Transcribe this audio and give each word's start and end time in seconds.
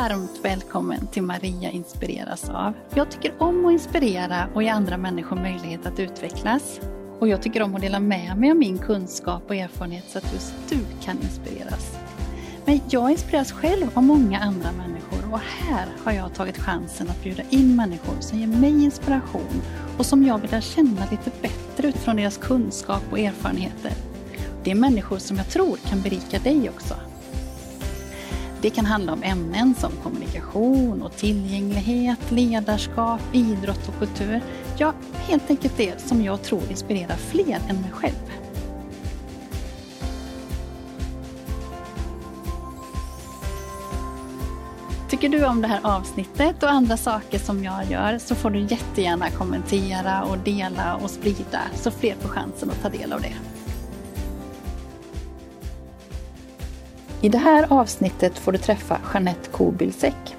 varmt 0.00 0.40
välkommen 0.42 1.06
till 1.06 1.22
Maria 1.22 1.70
inspireras 1.70 2.50
av. 2.50 2.72
Jag 2.94 3.10
tycker 3.10 3.32
om 3.38 3.66
att 3.66 3.72
inspirera 3.72 4.48
och 4.54 4.62
ge 4.62 4.68
andra 4.68 4.96
människor 4.96 5.36
möjlighet 5.36 5.86
att 5.86 5.98
utvecklas. 5.98 6.80
Och 7.18 7.28
jag 7.28 7.42
tycker 7.42 7.62
om 7.62 7.74
att 7.74 7.80
dela 7.80 8.00
med 8.00 8.36
mig 8.38 8.50
av 8.50 8.56
min 8.56 8.78
kunskap 8.78 9.42
och 9.48 9.54
erfarenhet 9.54 10.04
så 10.08 10.18
att 10.18 10.32
just 10.32 10.54
du 10.68 10.78
kan 11.04 11.16
inspireras. 11.22 11.96
Men 12.64 12.80
jag 12.90 13.10
inspireras 13.10 13.52
själv 13.52 13.86
av 13.94 14.02
många 14.02 14.38
andra 14.38 14.72
människor 14.72 15.32
och 15.32 15.40
här 15.40 15.86
har 16.04 16.12
jag 16.12 16.34
tagit 16.34 16.58
chansen 16.58 17.10
att 17.10 17.22
bjuda 17.22 17.42
in 17.50 17.76
människor 17.76 18.20
som 18.20 18.38
ger 18.38 18.46
mig 18.46 18.84
inspiration 18.84 19.62
och 19.98 20.06
som 20.06 20.24
jag 20.24 20.38
vill 20.38 20.50
lära 20.50 20.60
känna 20.60 21.02
lite 21.10 21.30
bättre 21.42 21.88
utifrån 21.88 22.16
deras 22.16 22.36
kunskap 22.36 23.02
och 23.10 23.18
erfarenheter. 23.18 23.92
Det 24.64 24.70
är 24.70 24.74
människor 24.74 25.18
som 25.18 25.36
jag 25.36 25.48
tror 25.48 25.76
kan 25.76 26.00
berika 26.00 26.38
dig 26.38 26.70
också. 26.70 26.94
Det 28.64 28.70
kan 28.70 28.86
handla 28.86 29.12
om 29.12 29.22
ämnen 29.22 29.74
som 29.74 29.92
kommunikation 30.02 31.02
och 31.02 31.16
tillgänglighet, 31.16 32.30
ledarskap, 32.30 33.20
idrott 33.32 33.88
och 33.88 33.98
kultur. 33.98 34.40
Ja, 34.78 34.92
helt 35.28 35.50
enkelt 35.50 35.76
det 35.76 36.00
som 36.00 36.22
jag 36.22 36.42
tror 36.42 36.62
inspirerar 36.70 37.16
fler 37.16 37.58
än 37.68 37.76
mig 37.76 37.90
själv. 37.92 38.32
Tycker 45.10 45.28
du 45.28 45.44
om 45.44 45.62
det 45.62 45.68
här 45.68 45.80
avsnittet 45.82 46.62
och 46.62 46.70
andra 46.70 46.96
saker 46.96 47.38
som 47.38 47.64
jag 47.64 47.90
gör 47.90 48.18
så 48.18 48.34
får 48.34 48.50
du 48.50 48.60
jättegärna 48.60 49.30
kommentera 49.30 50.22
och 50.22 50.38
dela 50.38 50.94
och 50.94 51.10
sprida 51.10 51.60
så 51.74 51.90
fler 51.90 52.14
får 52.20 52.28
chansen 52.28 52.70
att 52.70 52.82
ta 52.82 52.88
del 52.88 53.12
av 53.12 53.20
det. 53.20 53.53
I 57.24 57.28
det 57.28 57.38
här 57.38 57.66
avsnittet 57.70 58.38
får 58.38 58.52
du 58.52 58.58
träffa 58.58 58.98
Jeanette 59.12 59.50
Kobilsek. 59.50 60.36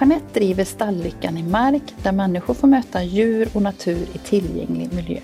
Jeanette 0.00 0.40
driver 0.40 0.64
Stalllyckan 0.64 1.38
i 1.38 1.42
Mark 1.42 1.94
där 2.02 2.12
människor 2.12 2.54
får 2.54 2.68
möta 2.68 3.02
djur 3.02 3.48
och 3.54 3.62
natur 3.62 4.06
i 4.12 4.18
tillgänglig 4.18 4.92
miljö. 4.92 5.20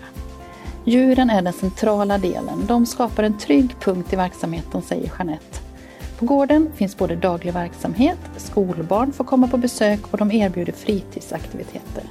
Djuren 0.84 1.30
är 1.30 1.42
den 1.42 1.52
centrala 1.52 2.18
delen. 2.18 2.66
De 2.66 2.86
skapar 2.86 3.22
en 3.22 3.38
trygg 3.38 3.80
punkt 3.80 4.12
i 4.12 4.16
verksamheten, 4.16 4.82
säger 4.82 5.12
Jeanette. 5.18 5.58
På 6.18 6.24
gården 6.24 6.72
finns 6.74 6.96
både 6.96 7.16
daglig 7.16 7.52
verksamhet, 7.52 8.18
skolbarn 8.36 9.12
får 9.12 9.24
komma 9.24 9.48
på 9.48 9.56
besök 9.56 10.00
och 10.10 10.18
de 10.18 10.32
erbjuder 10.32 10.72
fritidsaktiviteter. 10.72 12.04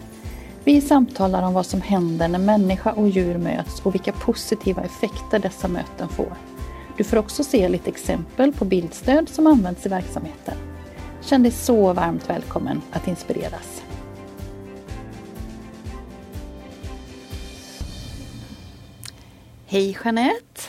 Vi 0.64 0.82
samtalar 0.82 1.44
om 1.44 1.54
vad 1.54 1.66
som 1.66 1.82
händer 1.82 2.28
när 2.28 2.40
människa 2.40 2.92
och 2.92 3.10
djur 3.10 3.38
möts 3.38 3.80
och 3.84 3.94
vilka 3.94 4.12
positiva 4.12 4.84
effekter 4.84 5.40
dessa 5.40 5.68
möten 5.68 6.10
får. 6.10 6.53
Du 6.98 7.04
får 7.04 7.18
också 7.18 7.44
se 7.44 7.70
lite 7.70 7.90
exempel 7.90 8.54
på 8.54 8.66
bildstöd 8.66 9.30
som 9.30 9.48
används 9.48 9.86
i 9.86 9.90
verksamheten. 9.90 10.58
Känn 11.22 11.44
dig 11.44 11.52
så 11.52 11.94
varmt 11.94 12.30
välkommen 12.30 12.82
att 12.92 13.08
inspireras. 13.08 13.84
Hej 19.66 19.98
Jeanette! 20.04 20.62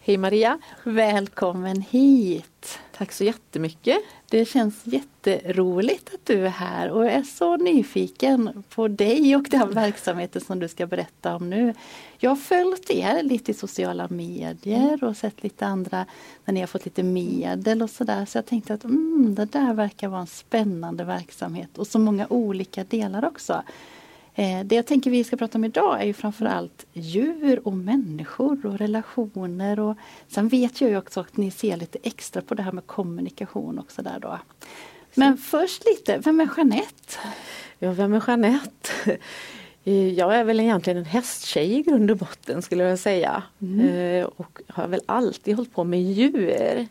Hej 0.00 0.16
Maria! 0.16 0.58
Välkommen 0.84 1.80
hit! 1.90 2.51
Tack 2.96 3.12
så 3.12 3.24
jättemycket! 3.24 3.98
Det 4.28 4.44
känns 4.44 4.80
jätteroligt 4.84 6.14
att 6.14 6.26
du 6.26 6.46
är 6.46 6.50
här 6.50 6.90
och 6.90 7.04
jag 7.04 7.12
är 7.12 7.22
så 7.22 7.56
nyfiken 7.56 8.64
på 8.74 8.88
dig 8.88 9.36
och 9.36 9.46
den 9.50 9.70
verksamheten 9.70 10.40
som 10.40 10.58
du 10.58 10.68
ska 10.68 10.86
berätta 10.86 11.36
om 11.36 11.50
nu. 11.50 11.74
Jag 12.18 12.30
har 12.30 12.36
följt 12.36 12.90
er 12.90 13.22
lite 13.22 13.50
i 13.50 13.54
sociala 13.54 14.08
medier 14.08 15.04
och 15.04 15.16
sett 15.16 15.42
lite 15.42 15.66
andra 15.66 16.06
när 16.44 16.54
ni 16.54 16.60
har 16.60 16.66
fått 16.66 16.84
lite 16.84 17.02
medel 17.02 17.82
och 17.82 17.90
sådär. 17.90 18.24
Så 18.24 18.38
jag 18.38 18.46
tänkte 18.46 18.74
att 18.74 18.84
mm, 18.84 19.34
det 19.34 19.44
där 19.44 19.74
verkar 19.74 20.08
vara 20.08 20.20
en 20.20 20.26
spännande 20.26 21.04
verksamhet 21.04 21.78
och 21.78 21.86
så 21.86 21.98
många 21.98 22.26
olika 22.30 22.84
delar 22.84 23.24
också. 23.24 23.62
Eh, 24.34 24.64
det 24.64 24.74
jag 24.74 24.86
tänker 24.86 25.10
vi 25.10 25.24
ska 25.24 25.36
prata 25.36 25.58
om 25.58 25.64
idag 25.64 26.00
är 26.00 26.06
ju 26.06 26.12
framförallt 26.12 26.86
djur 26.92 27.60
och 27.64 27.72
människor 27.72 28.66
och 28.66 28.78
relationer. 28.78 29.80
Och 29.80 29.96
sen 30.28 30.48
vet 30.48 30.80
jag 30.80 30.90
ju 30.90 30.96
också 30.96 31.20
att 31.20 31.36
ni 31.36 31.50
ser 31.50 31.76
lite 31.76 31.98
extra 32.02 32.42
på 32.42 32.54
det 32.54 32.62
här 32.62 32.72
med 32.72 32.86
kommunikation 32.86 33.78
också 33.78 34.02
där 34.02 34.18
då. 34.20 34.38
Men 35.14 35.36
först 35.36 35.84
lite, 35.84 36.18
vem 36.18 36.40
är 36.40 36.48
Jeanette? 36.56 37.18
Ja, 37.78 37.92
vem 37.92 38.14
är 38.14 38.22
Jeanette? 38.26 39.18
Eh, 39.84 40.08
jag 40.08 40.34
är 40.34 40.44
väl 40.44 40.60
egentligen 40.60 40.96
en 40.96 41.04
hästtjej 41.04 41.78
i 41.78 41.82
grund 41.82 42.10
och 42.10 42.16
botten 42.16 42.62
skulle 42.62 42.84
jag 42.84 42.98
säga. 42.98 43.42
Mm. 43.60 43.80
Eh, 43.80 44.24
och 44.24 44.60
har 44.68 44.88
väl 44.88 45.00
alltid 45.06 45.56
hållit 45.56 45.74
på 45.74 45.84
med 45.84 46.02
djur. 46.02 46.86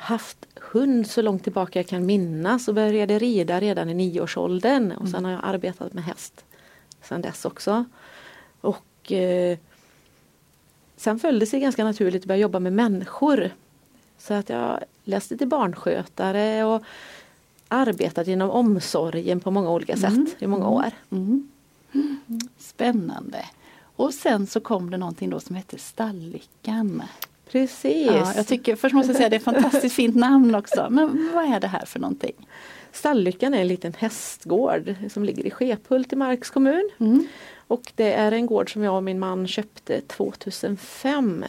Haft 0.00 0.46
hund 0.72 1.06
så 1.06 1.22
långt 1.22 1.42
tillbaka 1.42 1.78
jag 1.78 1.86
kan 1.86 2.06
minnas 2.06 2.68
och 2.68 2.74
började 2.74 3.18
rida 3.18 3.60
redan 3.60 3.90
i 3.90 3.94
nioårsåldern 3.94 4.92
och 4.92 5.08
sen 5.08 5.18
mm. 5.18 5.24
har 5.24 5.32
jag 5.32 5.40
arbetat 5.44 5.92
med 5.92 6.04
häst 6.04 6.44
sen 7.02 7.22
dess 7.22 7.44
också. 7.44 7.84
Och 8.60 9.12
eh, 9.12 9.58
Sen 10.96 11.18
föll 11.18 11.38
det 11.38 11.46
sig 11.46 11.60
ganska 11.60 11.84
naturligt 11.84 12.22
att 12.22 12.28
börja 12.28 12.40
jobba 12.40 12.58
med 12.58 12.72
människor. 12.72 13.50
Så 14.18 14.34
att 14.34 14.48
jag 14.48 14.80
läste 15.04 15.36
till 15.36 15.48
barnskötare 15.48 16.64
och 16.64 16.82
arbetat 17.68 18.28
inom 18.28 18.50
omsorgen 18.50 19.40
på 19.40 19.50
många 19.50 19.70
olika 19.70 19.96
sätt 19.96 20.12
mm. 20.12 20.26
i 20.38 20.46
många 20.46 20.68
år. 20.68 20.90
Mm. 21.10 21.48
mm. 21.92 22.18
Spännande. 22.58 23.44
Och 23.96 24.14
sen 24.14 24.46
så 24.46 24.60
kom 24.60 24.90
det 24.90 24.96
någonting 24.96 25.30
då 25.30 25.40
som 25.40 25.56
hette 25.56 25.78
Stallyckan. 25.78 27.02
Precis. 27.54 28.06
Ja, 28.06 28.32
jag 28.36 28.46
tycker, 28.46 28.76
först 28.76 28.94
måste 28.94 29.10
jag 29.10 29.16
säga 29.16 29.28
det 29.28 29.36
är 29.36 29.38
ett 29.38 29.44
fantastiskt 29.44 29.94
fint 29.94 30.16
namn 30.16 30.54
också. 30.54 30.86
Men 30.90 31.30
vad 31.34 31.44
är 31.54 31.60
det 31.60 31.66
här 31.66 31.84
för 31.86 32.00
någonting? 32.00 32.48
Stalllyckan 32.92 33.54
är 33.54 33.60
en 33.60 33.68
liten 33.68 33.94
hästgård 33.98 34.94
som 35.10 35.24
ligger 35.24 35.46
i 35.46 35.50
Skepult 35.50 36.12
i 36.12 36.16
Marks 36.16 36.50
kommun. 36.50 36.90
Mm. 36.98 37.26
Och 37.68 37.92
det 37.94 38.12
är 38.12 38.32
en 38.32 38.46
gård 38.46 38.72
som 38.72 38.82
jag 38.82 38.96
och 38.96 39.02
min 39.02 39.18
man 39.18 39.46
köpte 39.46 40.00
2005. 40.00 41.44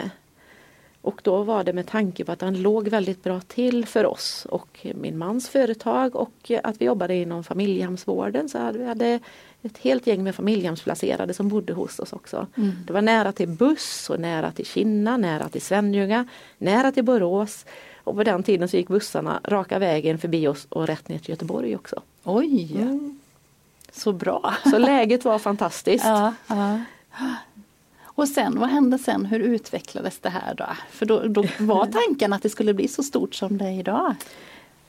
Och 1.06 1.20
då 1.24 1.42
var 1.42 1.64
det 1.64 1.72
med 1.72 1.86
tanke 1.86 2.24
på 2.24 2.32
att 2.32 2.38
den 2.38 2.62
låg 2.62 2.88
väldigt 2.88 3.24
bra 3.24 3.40
till 3.40 3.86
för 3.86 4.06
oss 4.06 4.46
och 4.50 4.86
min 4.94 5.18
mans 5.18 5.48
företag 5.48 6.16
och 6.16 6.50
att 6.62 6.80
vi 6.80 6.84
jobbade 6.84 7.14
inom 7.14 7.44
familjehemsvården 7.44 8.48
så 8.48 8.58
hade 8.58 8.78
vi 8.78 8.86
hade 8.86 9.20
ett 9.62 9.78
helt 9.78 10.06
gäng 10.06 10.24
med 10.24 10.34
familjehemsplacerade 10.34 11.34
som 11.34 11.48
bodde 11.48 11.72
hos 11.72 11.98
oss 11.98 12.12
också. 12.12 12.46
Mm. 12.56 12.72
Det 12.86 12.92
var 12.92 13.02
nära 13.02 13.32
till 13.32 13.48
buss 13.48 14.10
och 14.10 14.20
nära 14.20 14.50
till 14.52 14.66
Kinna, 14.66 15.16
nära 15.16 15.48
till 15.48 15.62
Svenljunga, 15.62 16.28
nära 16.58 16.92
till 16.92 17.04
Borås. 17.04 17.64
Och 18.04 18.14
på 18.14 18.24
den 18.24 18.42
tiden 18.42 18.68
så 18.68 18.76
gick 18.76 18.88
bussarna 18.88 19.40
raka 19.44 19.78
vägen 19.78 20.18
förbi 20.18 20.48
oss 20.48 20.66
och 20.68 20.86
rätt 20.86 21.08
ner 21.08 21.18
till 21.18 21.30
Göteborg 21.30 21.76
också. 21.76 22.02
Oj! 22.24 22.72
Mm. 22.74 23.18
Så 23.92 24.12
bra! 24.12 24.54
Så 24.70 24.78
läget 24.78 25.24
var 25.24 25.38
fantastiskt. 25.38 26.04
Ja, 26.04 26.34
ja. 26.46 26.80
Och 28.16 28.28
sen, 28.28 28.58
vad 28.60 28.68
hände 28.68 28.98
sen? 28.98 29.26
Hur 29.26 29.40
utvecklades 29.40 30.18
det 30.18 30.28
här 30.28 30.54
då? 30.54 30.66
För 30.90 31.06
då, 31.06 31.22
då 31.22 31.44
var 31.58 31.86
tanken 32.06 32.32
att 32.32 32.42
det 32.42 32.48
skulle 32.48 32.74
bli 32.74 32.88
så 32.88 33.02
stort 33.02 33.34
som 33.34 33.58
det 33.58 33.64
är 33.64 33.80
idag? 33.80 34.14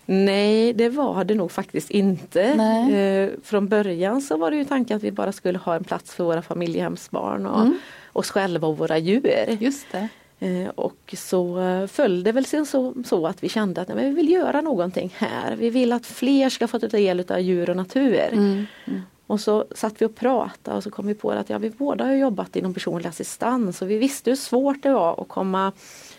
Nej, 0.05 0.73
det 0.73 0.89
var 0.89 1.23
det 1.23 1.35
nog 1.35 1.51
faktiskt 1.51 1.89
inte. 1.89 2.41
Eh, 2.41 3.39
från 3.43 3.67
början 3.67 4.21
så 4.21 4.37
var 4.37 4.51
det 4.51 4.57
ju 4.57 4.65
tanken 4.65 4.97
att 4.97 5.03
vi 5.03 5.11
bara 5.11 5.31
skulle 5.31 5.57
ha 5.57 5.75
en 5.75 5.83
plats 5.83 6.13
för 6.13 6.23
våra 6.23 6.41
familjehemsbarn 6.41 7.45
och 7.45 7.61
mm. 7.61 7.79
oss 8.13 8.31
själva 8.31 8.67
och 8.67 8.77
våra 8.77 8.97
djur. 8.97 9.57
Just 9.59 9.87
det. 9.91 10.07
Eh, 10.39 10.69
och 10.69 11.15
så 11.17 11.59
eh, 11.59 11.87
föll 11.87 12.23
det 12.23 12.31
väl 12.31 12.45
sig 12.45 12.65
så, 12.65 12.93
så, 13.05 13.27
att 13.27 13.43
vi 13.43 13.49
kände 13.49 13.81
att 13.81 13.87
nej, 13.87 14.09
vi 14.09 14.15
vill 14.15 14.29
göra 14.29 14.61
någonting 14.61 15.13
här. 15.17 15.55
Vi 15.55 15.69
vill 15.69 15.93
att 15.93 16.05
fler 16.05 16.49
ska 16.49 16.67
få 16.67 16.79
ta 16.79 16.87
del 16.87 17.25
av 17.29 17.39
djur 17.39 17.69
och 17.69 17.75
natur. 17.75 18.29
Mm. 18.31 18.65
Mm. 18.85 19.01
Och 19.27 19.39
så 19.39 19.65
satt 19.75 20.01
vi 20.01 20.05
och 20.05 20.15
pratade 20.15 20.77
och 20.77 20.83
så 20.83 20.91
kom 20.91 21.07
vi 21.07 21.13
på 21.13 21.31
att 21.31 21.49
ja, 21.49 21.57
vi 21.57 21.69
båda 21.69 22.05
har 22.05 22.13
jobbat 22.13 22.55
inom 22.55 22.73
personlig 22.73 23.09
assistans 23.09 23.81
och 23.81 23.89
vi 23.89 23.97
visste 23.97 24.29
hur 24.29 24.37
svårt 24.37 24.83
det 24.83 24.93
var 24.93 25.21
att 25.21 25.27
komma 25.27 25.71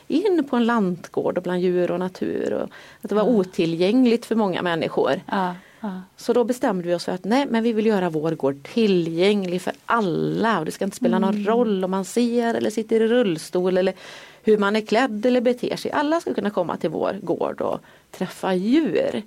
in 0.09 0.45
på 0.51 0.57
en 0.57 0.67
lantgård 0.67 1.37
och 1.37 1.43
bland 1.43 1.61
djur 1.61 1.91
och 1.91 1.99
natur. 1.99 2.53
Och 2.53 2.69
att 3.03 3.09
det 3.09 3.15
var 3.15 3.29
otillgängligt 3.29 4.27
för 4.27 4.35
många 4.35 4.63
människor. 4.63 5.21
Ja, 5.27 5.55
ja. 5.81 6.01
Så 6.17 6.33
då 6.33 6.45
bestämde 6.45 6.89
vi 6.89 6.95
oss 6.95 7.05
för 7.05 7.13
att 7.13 7.25
nej 7.25 7.47
men 7.51 7.63
vi 7.63 7.73
vill 7.73 7.87
göra 7.87 8.11
vår 8.11 8.33
gård 8.33 8.63
tillgänglig 8.63 9.63
för 9.63 9.73
alla. 9.87 10.59
Och 10.59 10.65
det 10.65 10.71
ska 10.71 10.85
inte 10.85 10.97
spela 10.97 11.17
mm. 11.17 11.31
någon 11.31 11.45
roll 11.45 11.85
om 11.85 11.91
man 11.91 12.05
ser 12.05 12.55
eller 12.55 12.71
sitter 12.71 13.01
i 13.01 13.09
rullstol 13.09 13.79
eller 13.79 13.95
hur 14.43 14.59
man 14.59 14.77
är 14.77 14.81
klädd 14.81 15.27
eller 15.27 15.41
beter 15.41 15.77
sig. 15.77 15.91
Alla 15.91 16.21
ska 16.21 16.35
kunna 16.35 16.51
komma 16.51 16.77
till 16.77 16.91
vår 16.91 17.19
gård 17.23 17.61
och 17.61 17.81
träffa 18.11 18.55
djur. 18.55 19.23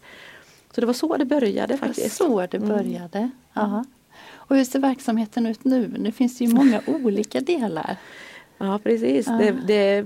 Så 0.76 0.82
det 0.82 0.88
var 0.88 0.94
så 0.94 1.18
det 1.18 1.26
började 1.26 1.78
faktiskt. 1.78 2.20
Det 2.20 2.24
var 2.24 2.30
så 2.30 2.48
det 2.52 2.58
mm. 2.58 2.70
började. 2.70 3.30
Mm. 3.56 3.84
Och 4.52 4.56
hur 4.56 4.64
ser 4.64 4.80
verksamheten 4.80 5.46
ut 5.46 5.64
nu? 5.64 5.94
Nu 5.98 6.12
finns 6.12 6.38
det 6.38 6.46
ju 6.46 6.54
många 6.54 6.82
olika 6.88 7.40
delar. 7.40 7.98
Ja 8.58 8.80
precis, 8.84 9.28
ja. 9.28 9.34
Det, 9.34 9.52
det, 9.68 10.06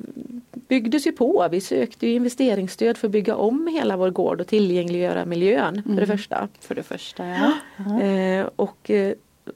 byggdes 0.68 1.08
ju 1.08 1.12
på. 1.12 1.48
Vi 1.52 1.62
sökte 1.62 2.08
investeringsstöd 2.08 2.98
för 2.98 3.08
att 3.08 3.12
bygga 3.12 3.36
om 3.36 3.68
hela 3.68 3.98
vår 3.98 4.10
gård 4.10 4.42
och 4.42 4.48
tillgängliggöra 4.48 5.26
miljön 5.26 5.74
mm. 5.74 5.84
för 5.84 5.96
det 5.96 6.04
mm. 6.04 6.18
första. 6.18 6.48
För 6.60 6.76
det 6.76 6.84
första 6.84 7.28
ja. 7.28 7.52
ja. 7.78 8.02
Eh, 8.02 8.50
och 8.56 8.90
eh, 8.90 9.14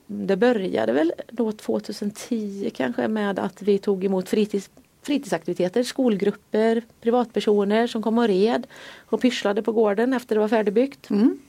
det 0.07 0.37
började 0.37 0.93
väl 0.93 1.13
då 1.31 1.51
2010 1.51 2.71
kanske 2.73 3.07
med 3.07 3.39
att 3.39 3.61
vi 3.61 3.77
tog 3.77 4.05
emot 4.05 4.29
fritids 4.29 4.69
fritidsaktiviteter, 5.09 5.83
skolgrupper, 5.83 6.81
privatpersoner 7.01 7.87
som 7.87 8.01
kom 8.01 8.17
och 8.17 8.27
red 8.27 8.67
och 9.09 9.21
pysslade 9.21 9.61
på 9.61 9.71
gården 9.71 10.13
efter 10.13 10.35
det 10.35 10.41
var 10.41 10.47
färdigbyggt. 10.47 11.09
Mm. 11.09 11.39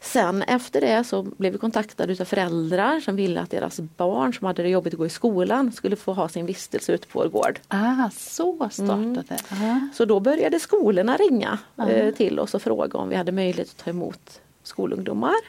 Sen 0.00 0.42
efter 0.42 0.80
det 0.80 1.04
så 1.04 1.22
blev 1.22 1.52
vi 1.52 1.58
kontaktade 1.58 2.16
av 2.20 2.24
föräldrar 2.24 3.00
som 3.00 3.16
ville 3.16 3.40
att 3.40 3.50
deras 3.50 3.80
barn 3.80 4.34
som 4.34 4.46
hade 4.46 4.62
det 4.62 4.68
jobbigt 4.68 4.94
att 4.94 4.98
gå 4.98 5.06
i 5.06 5.10
skolan 5.10 5.72
skulle 5.72 5.96
få 5.96 6.12
ha 6.12 6.28
sin 6.28 6.46
vistelse 6.46 6.92
ute 6.92 7.06
på 7.06 7.18
vår 7.18 7.28
gård. 7.28 7.60
Ah, 7.68 8.10
så 8.10 8.68
startade 8.70 9.24
det. 9.28 9.40
Ah. 9.50 9.80
Så 9.94 10.04
då 10.04 10.20
började 10.20 10.60
skolorna 10.60 11.16
ringa 11.16 11.58
eh, 11.88 12.14
till 12.14 12.38
oss 12.38 12.54
och 12.54 12.62
fråga 12.62 12.98
om 12.98 13.08
vi 13.08 13.16
hade 13.16 13.32
möjlighet 13.32 13.68
att 13.68 13.84
ta 13.84 13.90
emot 13.90 14.40
skolungdomar. 14.62 15.40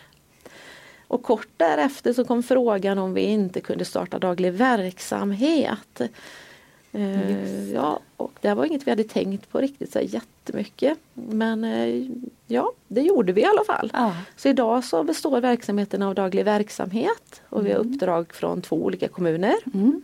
Och 1.08 1.24
kort 1.24 1.50
därefter 1.58 2.14
så 2.14 2.26
kom 2.26 2.44
frågan 2.44 2.98
om 2.98 3.14
vi 3.14 3.22
inte 3.22 3.62
kunde 3.62 3.86
starta 3.86 4.20
daglig 4.20 4.54
verksamhet. 4.54 6.02
Eh, 6.94 7.72
ja, 7.72 8.00
och 8.18 8.32
det 8.42 8.54
var 8.54 8.66
inget 8.66 8.88
vi 8.88 8.92
hade 8.92 9.04
tänkt 9.04 9.50
på 9.52 9.58
riktigt 9.62 9.92
så 9.94 10.00
jättemycket. 10.00 10.98
Men 11.14 11.64
eh, 11.64 12.08
ja, 12.48 12.72
det 12.88 13.02
gjorde 13.02 13.34
vi 13.34 13.42
i 13.42 13.46
alla 13.46 13.64
fall. 13.64 13.90
Ah. 13.94 14.12
Så 14.36 14.50
idag 14.50 14.84
så 14.84 15.04
består 15.04 15.42
verksamheten 15.42 16.02
av 16.02 16.16
daglig 16.16 16.46
verksamhet 16.46 17.42
och 17.50 17.66
vi 17.66 17.72
har 17.72 17.80
uppdrag 17.80 18.34
från 18.34 18.62
två 18.62 18.76
olika 18.76 19.08
kommuner. 19.08 19.56
Mm. 19.74 20.02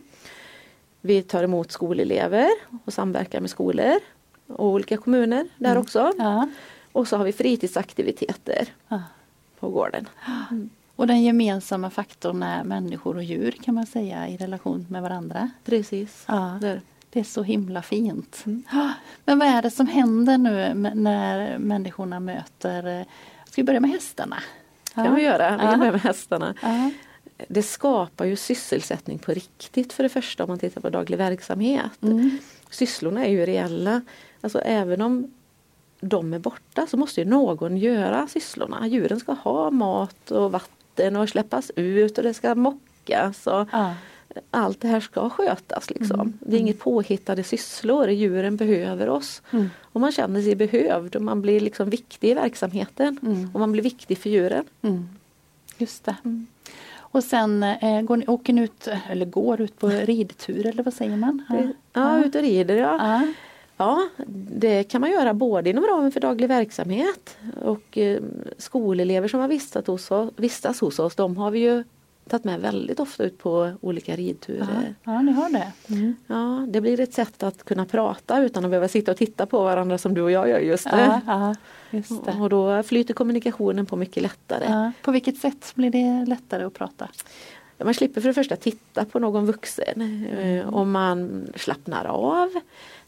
Vi 1.00 1.22
tar 1.22 1.42
emot 1.44 1.72
skolelever 1.72 2.48
och 2.84 2.92
samverkar 2.92 3.40
med 3.40 3.50
skolor 3.50 3.94
och 4.46 4.66
olika 4.66 4.96
kommuner 4.96 5.48
där 5.56 5.78
också. 5.78 6.12
Ja. 6.18 6.48
Och 6.92 7.08
så 7.08 7.16
har 7.16 7.24
vi 7.24 7.32
fritidsaktiviteter 7.32 8.68
Ah. 8.88 8.98
på 9.60 9.68
gården. 9.70 10.08
Och 10.98 11.06
den 11.06 11.22
gemensamma 11.22 11.90
faktorn 11.90 12.42
är 12.42 12.64
människor 12.64 13.16
och 13.16 13.22
djur 13.22 13.50
kan 13.64 13.74
man 13.74 13.86
säga 13.86 14.28
i 14.28 14.36
relation 14.36 14.86
med 14.90 15.02
varandra. 15.02 15.50
Precis. 15.64 16.24
Ja. 16.28 16.58
Där. 16.60 16.80
Det 17.10 17.20
är 17.20 17.24
så 17.24 17.42
himla 17.42 17.82
fint. 17.82 18.44
Ja, 18.72 18.92
Men 19.24 19.38
vad 19.38 19.48
är 19.48 19.62
det 19.62 19.70
som 19.70 19.86
händer 19.86 20.38
nu 20.38 20.74
när 20.94 21.58
människorna 21.58 22.20
möter... 22.20 23.00
eh, 23.00 23.06
Ska 23.50 23.62
vi 23.62 23.64
börja 23.66 23.80
med 23.80 23.90
hästarna? 23.90 24.36
kan 24.94 25.14
vi 25.14 25.22
göra. 25.22 25.50
Vi 25.56 25.64
Ja. 25.64 25.70
kan 25.70 25.78
börja 25.78 25.92
med 25.92 26.00
hästarna. 26.00 26.54
Ja. 26.62 26.90
Det 27.48 27.62
skapar 27.62 28.24
ju 28.24 28.36
sysselsättning 28.36 29.18
på 29.18 29.32
riktigt 29.32 29.92
för 29.92 30.02
det 30.02 30.08
första 30.08 30.44
om 30.44 30.48
man 30.50 30.58
tittar 30.58 30.80
på 30.80 30.90
daglig 30.90 31.16
verksamhet. 31.18 32.02
Mm. 32.02 32.38
Sysslorna 32.70 33.24
är 33.24 33.30
ju 33.30 33.46
reella. 33.46 34.00
Alltså 34.40 34.60
även 34.60 35.00
om 35.02 35.32
de 36.00 36.32
är 36.34 36.38
borta 36.38 36.86
så 36.90 36.96
måste 36.96 37.20
ju 37.20 37.26
någon 37.26 37.76
göra 37.76 38.26
sysslorna. 38.28 38.86
Djuren 38.86 39.20
ska 39.20 39.32
ha 39.32 39.70
mat 39.70 40.30
och 40.30 40.52
vatten 40.52 40.74
och 41.16 41.28
släppas 41.28 41.70
ut 41.76 42.18
och 42.18 42.24
det 42.24 42.34
ska 42.34 42.54
mockas. 42.54 43.46
Och 43.46 43.68
Ja. 43.72 43.94
allt 44.50 44.80
det 44.80 44.88
här 44.88 45.00
ska 45.00 45.30
skötas. 45.30 45.90
Liksom. 45.90 46.32
Det 46.40 46.56
är 46.56 46.60
inget 46.60 46.78
påhittade 46.80 47.42
sysslor. 47.42 48.08
Djuren 48.10 48.56
behöver 48.56 49.08
oss. 49.08 49.42
Mm. 49.50 49.70
Och 49.82 50.00
man 50.00 50.12
känner 50.12 50.42
sig 50.42 50.54
behövd 50.56 51.16
och 51.16 51.22
man 51.22 51.42
blir 51.42 51.60
liksom 51.60 51.90
viktig 51.90 52.30
i 52.30 52.34
verksamheten. 52.34 53.18
Mm. 53.22 53.50
Och 53.54 53.60
man 53.60 53.72
blir 53.72 53.82
viktig 53.82 54.18
för 54.18 54.30
djuren. 54.30 54.64
Mm. 54.82 55.08
Just 55.78 56.04
det. 56.04 56.16
Och 57.10 57.24
sen 57.24 57.62
eh, 57.62 58.00
går 58.02 58.16
ni, 58.16 58.26
åker 58.26 58.52
ni 58.52 58.62
ut, 58.62 58.88
eller 59.10 59.26
går 59.26 59.60
ut 59.60 59.78
på 59.78 59.88
ridtur 59.88 60.66
eller 60.66 60.82
vad 60.82 60.94
säger 60.94 61.16
man? 61.16 61.44
Det- 61.48 61.72
Ja, 61.92 62.24
ut 62.24 62.34
och 62.34 62.40
rider 62.42 62.76
ja. 62.76 62.96
Ja. 62.98 63.32
Ja, 63.78 64.08
det 64.50 64.84
kan 64.84 65.00
man 65.00 65.10
göra 65.10 65.34
både 65.34 65.70
inom 65.70 65.84
ramen 65.86 66.12
för 66.12 66.20
daglig 66.20 66.48
verksamhet 66.48 67.36
och 67.62 67.98
eh, 67.98 68.20
skolelever 68.58 69.28
som 69.28 69.40
har 69.40 69.48
vistats 69.48 69.86
hos, 69.86 70.10
oss, 70.10 70.30
vistas 70.36 70.80
hos 70.80 70.98
oss, 70.98 71.14
de 71.14 71.36
har 71.36 71.50
vi 71.50 71.58
ju 71.58 71.84
tagit 72.28 72.44
med 72.44 72.60
väldigt 72.60 73.00
ofta 73.00 73.24
ut 73.24 73.38
på 73.38 73.72
olika 73.80 74.12
Ja. 74.12 74.16
ridturer. 74.18 74.94
ja, 75.04 75.22
ni 75.22 75.32
har 75.32 75.50
det. 75.50 75.72
Mm. 75.94 76.16
Ja, 76.26 76.66
det 76.68 76.80
blir 76.80 77.00
ett 77.00 77.14
sätt 77.14 77.42
att 77.42 77.64
kunna 77.64 77.84
prata 77.86 78.42
utan 78.42 78.64
att 78.64 78.70
behöva 78.70 78.88
sitta 78.88 79.10
och 79.10 79.16
titta 79.16 79.46
på 79.46 79.64
varandra 79.64 79.98
som 79.98 80.14
du 80.14 80.22
och 80.22 80.30
jag 80.30 80.48
gör 80.48 80.58
just 80.58 80.86
Ja, 80.92 80.96
nu. 80.96 81.20
ja, 81.26 81.54
det. 81.90 82.32
Och 82.40 82.48
då 82.50 82.82
flyter 82.82 83.14
kommunikationen 83.14 83.86
på 83.86 83.96
mycket 83.96 84.22
lättare. 84.22 84.64
Ja. 84.68 84.92
På 85.02 85.10
vilket 85.12 85.36
sätt 85.38 85.72
blir 85.74 85.90
det 85.90 86.24
lättare 86.28 86.64
att 86.64 86.74
prata? 86.74 87.08
Man 87.84 87.94
slipper 87.94 88.20
för 88.20 88.28
det 88.28 88.34
första 88.34 88.56
titta 88.56 89.04
på 89.04 89.18
någon 89.18 89.46
vuxen 89.46 89.84
Mm. 90.02 90.58
eh, 90.58 90.68
och 90.74 90.86
man 90.86 91.46
slappnar 91.56 92.04
av. 92.04 92.50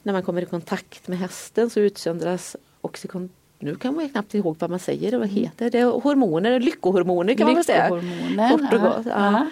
När 0.03 0.13
man 0.13 0.23
kommer 0.23 0.43
i 0.43 0.47
kontakt 0.47 1.09
med 1.09 1.19
hästen 1.19 1.71
så 1.71 1.81
utsöndras 1.81 2.57
oxycon 2.81 3.29
nu 3.59 3.75
kan 3.75 3.95
man 3.95 4.09
knappt 4.09 4.35
ihåg 4.35 4.57
vad 4.59 4.71
man 4.71 4.79
säger 4.79 5.15
och 5.15 5.21
vad 5.21 5.29
heter 5.29 5.71
det. 5.71 5.83
hormoner, 5.83 6.61
lyckohormoner 6.61 7.35
kan 7.35 7.47
man 7.47 7.55
väl 7.55 7.65
säga. 7.65 7.85
Lyckohormoner. 7.85 8.51
Kort 8.51 8.73
och 8.73 8.79
ja. 8.81 8.97
gott. 8.97 9.07
Ja. 9.07 9.47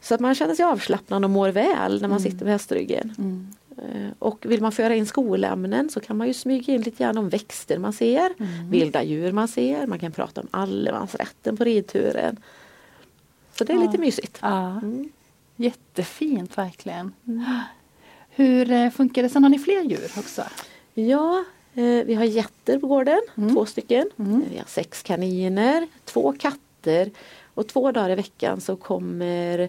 Så 0.00 0.14
att 0.14 0.20
man 0.20 0.34
känner 0.34 0.54
sig 0.54 0.64
avslappnad 0.64 1.24
och 1.24 1.30
mår 1.30 1.48
väl 1.48 1.92
när 2.00 2.08
man 2.08 2.18
Mm. 2.18 2.30
sitter 2.32 2.44
på 2.44 2.50
hästryggen. 2.50 3.14
Mm. 3.18 3.46
Eh, 3.78 4.10
Och 4.18 4.46
vill 4.48 4.60
man 4.62 4.72
föra 4.72 4.94
in 4.94 5.06
skolämnen 5.06 5.90
så 5.90 6.00
kan 6.00 6.16
man 6.16 6.26
ju 6.26 6.34
smyga 6.34 6.74
in 6.74 6.82
lite 6.82 7.04
grann 7.04 7.18
om 7.18 7.28
växter 7.28 7.78
man 7.78 7.92
ser, 7.92 8.30
Mm. 8.38 8.70
vilda 8.70 9.02
djur 9.02 9.32
man 9.32 9.48
ser, 9.48 9.86
man 9.86 9.98
kan 9.98 10.12
prata 10.12 10.40
om 10.40 10.46
allemansrätten 10.50 11.56
på 11.56 11.64
ridturen. 11.64 12.36
Så 13.58 13.64
det 13.64 13.72
är 13.72 13.78
lite 13.78 13.98
mysigt. 13.98 14.38
Ja. 14.42 14.70
Mm. 14.70 15.08
Jättefint 15.56 16.58
verkligen. 16.58 17.12
Hur 18.30 18.70
eh, 18.72 18.90
funkar 18.90 19.22
det? 19.22 19.28
Sen 19.28 19.42
har 19.42 19.50
ni 19.50 19.58
fler 19.58 19.82
djur 19.82 20.10
också? 20.18 20.42
Ja, 20.94 21.44
eh, 21.74 21.82
vi 22.06 22.14
har 22.14 22.24
getter 22.24 22.78
på 22.78 22.86
gården, 22.86 23.20
Mm. 23.36 23.54
två 23.54 23.66
stycken. 23.66 24.10
Mm. 24.18 24.44
Vi 24.50 24.58
har 24.58 24.64
sex 24.66 25.02
kaniner, 25.02 25.86
två 26.04 26.32
katter 26.38 27.10
och 27.54 27.66
två 27.68 27.92
dagar 27.92 28.10
i 28.10 28.14
veckan 28.14 28.60
så 28.60 28.76
kommer 28.76 29.68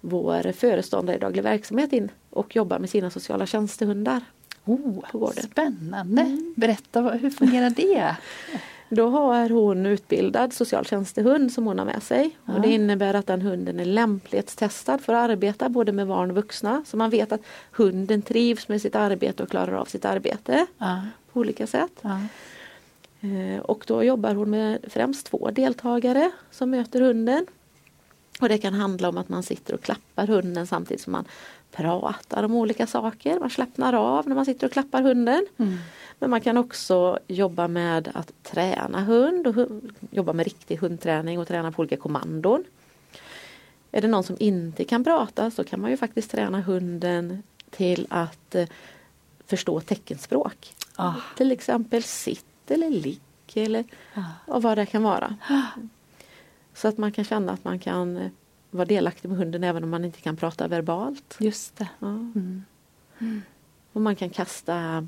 vår 0.00 0.52
föreståndare 0.52 1.16
i 1.16 1.18
daglig 1.18 1.42
verksamhet 1.42 1.92
in 1.92 2.10
och 2.30 2.56
jobbar 2.56 2.78
med 2.78 2.90
sina 2.90 3.10
sociala 3.10 3.46
tjänstehundar. 3.46 4.20
Oh, 4.64 5.00
På 5.12 5.18
gården. 5.18 5.42
Spännande! 5.52 6.52
Berätta, 6.56 7.00
vad- 7.02 7.20
hur 7.20 7.30
fungerar 7.30 7.70
det? 7.70 8.16
Då 8.92 9.08
har 9.08 9.48
hon 9.50 9.86
utbildad 9.86 10.52
socialtjänstehund 10.52 11.52
som 11.52 11.66
hon 11.66 11.78
har 11.78 11.86
med 11.86 12.02
sig. 12.02 12.36
Ja. 12.46 12.54
Och 12.54 12.60
det 12.60 12.68
innebär 12.68 13.14
att 13.14 13.26
den 13.26 13.42
hunden 13.42 13.80
är 13.80 13.84
lämplighetstestad 13.84 14.98
för 14.98 15.12
att 15.14 15.30
arbeta 15.30 15.68
både 15.68 15.92
med 15.92 16.06
barn 16.06 16.30
och 16.30 16.36
vuxna. 16.36 16.84
Så 16.86 16.96
man 16.96 17.10
vet 17.10 17.32
att 17.32 17.40
hunden 17.72 18.22
trivs 18.22 18.68
med 18.68 18.82
sitt 18.82 18.96
arbete 18.96 19.42
och 19.42 19.48
klarar 19.50 19.72
av 19.72 19.84
sitt 19.84 20.04
arbete 20.04 20.66
Ja, 20.78 21.02
på 21.32 21.40
olika 21.40 21.66
sätt. 21.66 21.92
ja. 22.02 22.20
Eh, 23.20 23.60
Och 23.60 23.84
då 23.86 24.04
jobbar 24.04 24.34
hon 24.34 24.50
med 24.50 24.78
främst 24.88 25.26
två 25.26 25.50
deltagare 25.52 26.30
som 26.50 26.70
möter 26.70 27.00
hunden. 27.00 27.46
Och 28.40 28.48
det 28.48 28.58
kan 28.58 28.74
handla 28.74 29.08
om 29.08 29.18
att 29.18 29.28
man 29.28 29.42
sitter 29.42 29.74
och 29.74 29.80
klappar 29.82 30.26
hunden 30.26 30.66
samtidigt 30.66 31.02
som 31.02 31.12
man 31.12 31.24
pratar 31.72 32.42
om 32.42 32.54
olika 32.54 32.86
saker. 32.86 33.40
Man 33.40 33.50
slappnar 33.50 33.92
av 33.92 34.28
när 34.28 34.34
man 34.34 34.44
sitter 34.44 34.66
och 34.66 34.72
klappar 34.72 35.02
hunden. 35.02 35.46
Mm. 35.56 35.78
Men 36.18 36.30
man 36.30 36.40
kan 36.40 36.56
också 36.56 37.18
jobba 37.28 37.68
med 37.68 38.10
att 38.14 38.32
träna 38.42 39.00
hund 39.04 39.46
och 39.46 39.54
hu- 39.54 39.92
jobba 40.10 40.32
med 40.32 40.44
riktig 40.44 40.76
hundträning 40.76 41.38
och 41.38 41.48
träna 41.48 41.72
på 41.72 41.80
olika 41.82 41.96
kommandon. 41.96 42.64
Är 43.92 44.00
det 44.00 44.08
någon 44.08 44.24
som 44.24 44.36
inte 44.40 44.84
kan 44.84 45.04
prata 45.04 45.50
så 45.50 45.64
kan 45.64 45.80
man 45.80 45.90
ju 45.90 45.96
faktiskt 45.96 46.30
träna 46.30 46.60
hunden 46.60 47.42
till 47.70 48.06
att 48.10 48.54
eh, 48.54 48.68
förstå 49.46 49.80
teckenspråk. 49.80 50.74
Ah, 50.96 51.14
Till 51.36 51.52
exempel 51.52 52.02
sitt 52.02 52.70
eller 52.70 52.90
ligg 52.90 53.20
eller 53.54 53.84
ah. 54.14 54.20
och 54.46 54.62
vad 54.62 54.78
det 54.78 54.86
kan 54.86 55.02
vara. 55.02 55.36
Så 56.74 56.88
att 56.88 56.98
man 56.98 57.12
kan 57.12 57.24
känna 57.24 57.52
att 57.52 57.64
man 57.64 57.78
kan 57.78 58.16
eh, 58.16 58.30
vara 58.70 58.84
delaktig 58.84 59.28
med 59.28 59.38
hunden 59.38 59.64
även 59.64 59.84
om 59.84 59.90
man 59.90 60.04
inte 60.04 60.20
kan 60.20 60.36
prata 60.36 60.68
verbalt. 60.68 61.36
Just 61.38 61.76
det. 61.76 61.88
Ja. 61.98 62.06
Mm. 62.06 62.62
Och 63.92 64.00
man 64.00 64.16
kan 64.16 64.30
kasta 64.30 65.06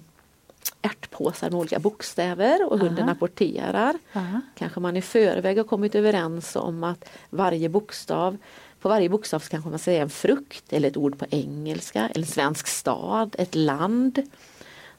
ärtpåsar 0.83 1.51
med 1.51 1.59
olika 1.61 1.79
bokstäver 1.79 2.73
och 2.73 2.79
hunden 2.79 3.05
Aha. 3.05 3.13
apporterar. 3.13 3.99
Ja. 4.13 4.41
Kanske 4.55 4.81
man 4.81 4.97
i 4.97 5.03
förväg 5.03 5.57
har 5.57 5.65
kommit 5.65 5.95
överens 5.95 6.57
om 6.57 6.85
att 6.85 7.09
varje 7.31 7.69
bokstav 7.69 8.37
på 8.81 8.89
varje 8.89 9.09
bokstav 9.09 9.41
kanske 9.41 9.71
man 9.71 9.79
säger 9.79 10.03
en 10.03 10.11
frukt 10.11 10.73
eller 10.73 10.89
ett 10.89 10.97
ord 10.97 11.19
på 11.19 11.27
engelska, 11.31 12.09
en 12.15 12.27
svensk 12.27 12.67
stad, 12.67 13.37
ett 13.39 13.55
land. 13.55 14.23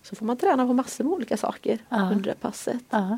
Så 0.01 0.15
får 0.15 0.25
man 0.25 0.37
träna 0.37 0.67
på 0.67 0.73
massor 0.73 1.03
med 1.03 1.13
olika 1.13 1.37
saker 1.37 1.77
Ja. 1.89 1.97
under 2.11 2.23
det 2.31 2.39
passet. 2.41 2.83
Ja. 2.89 3.17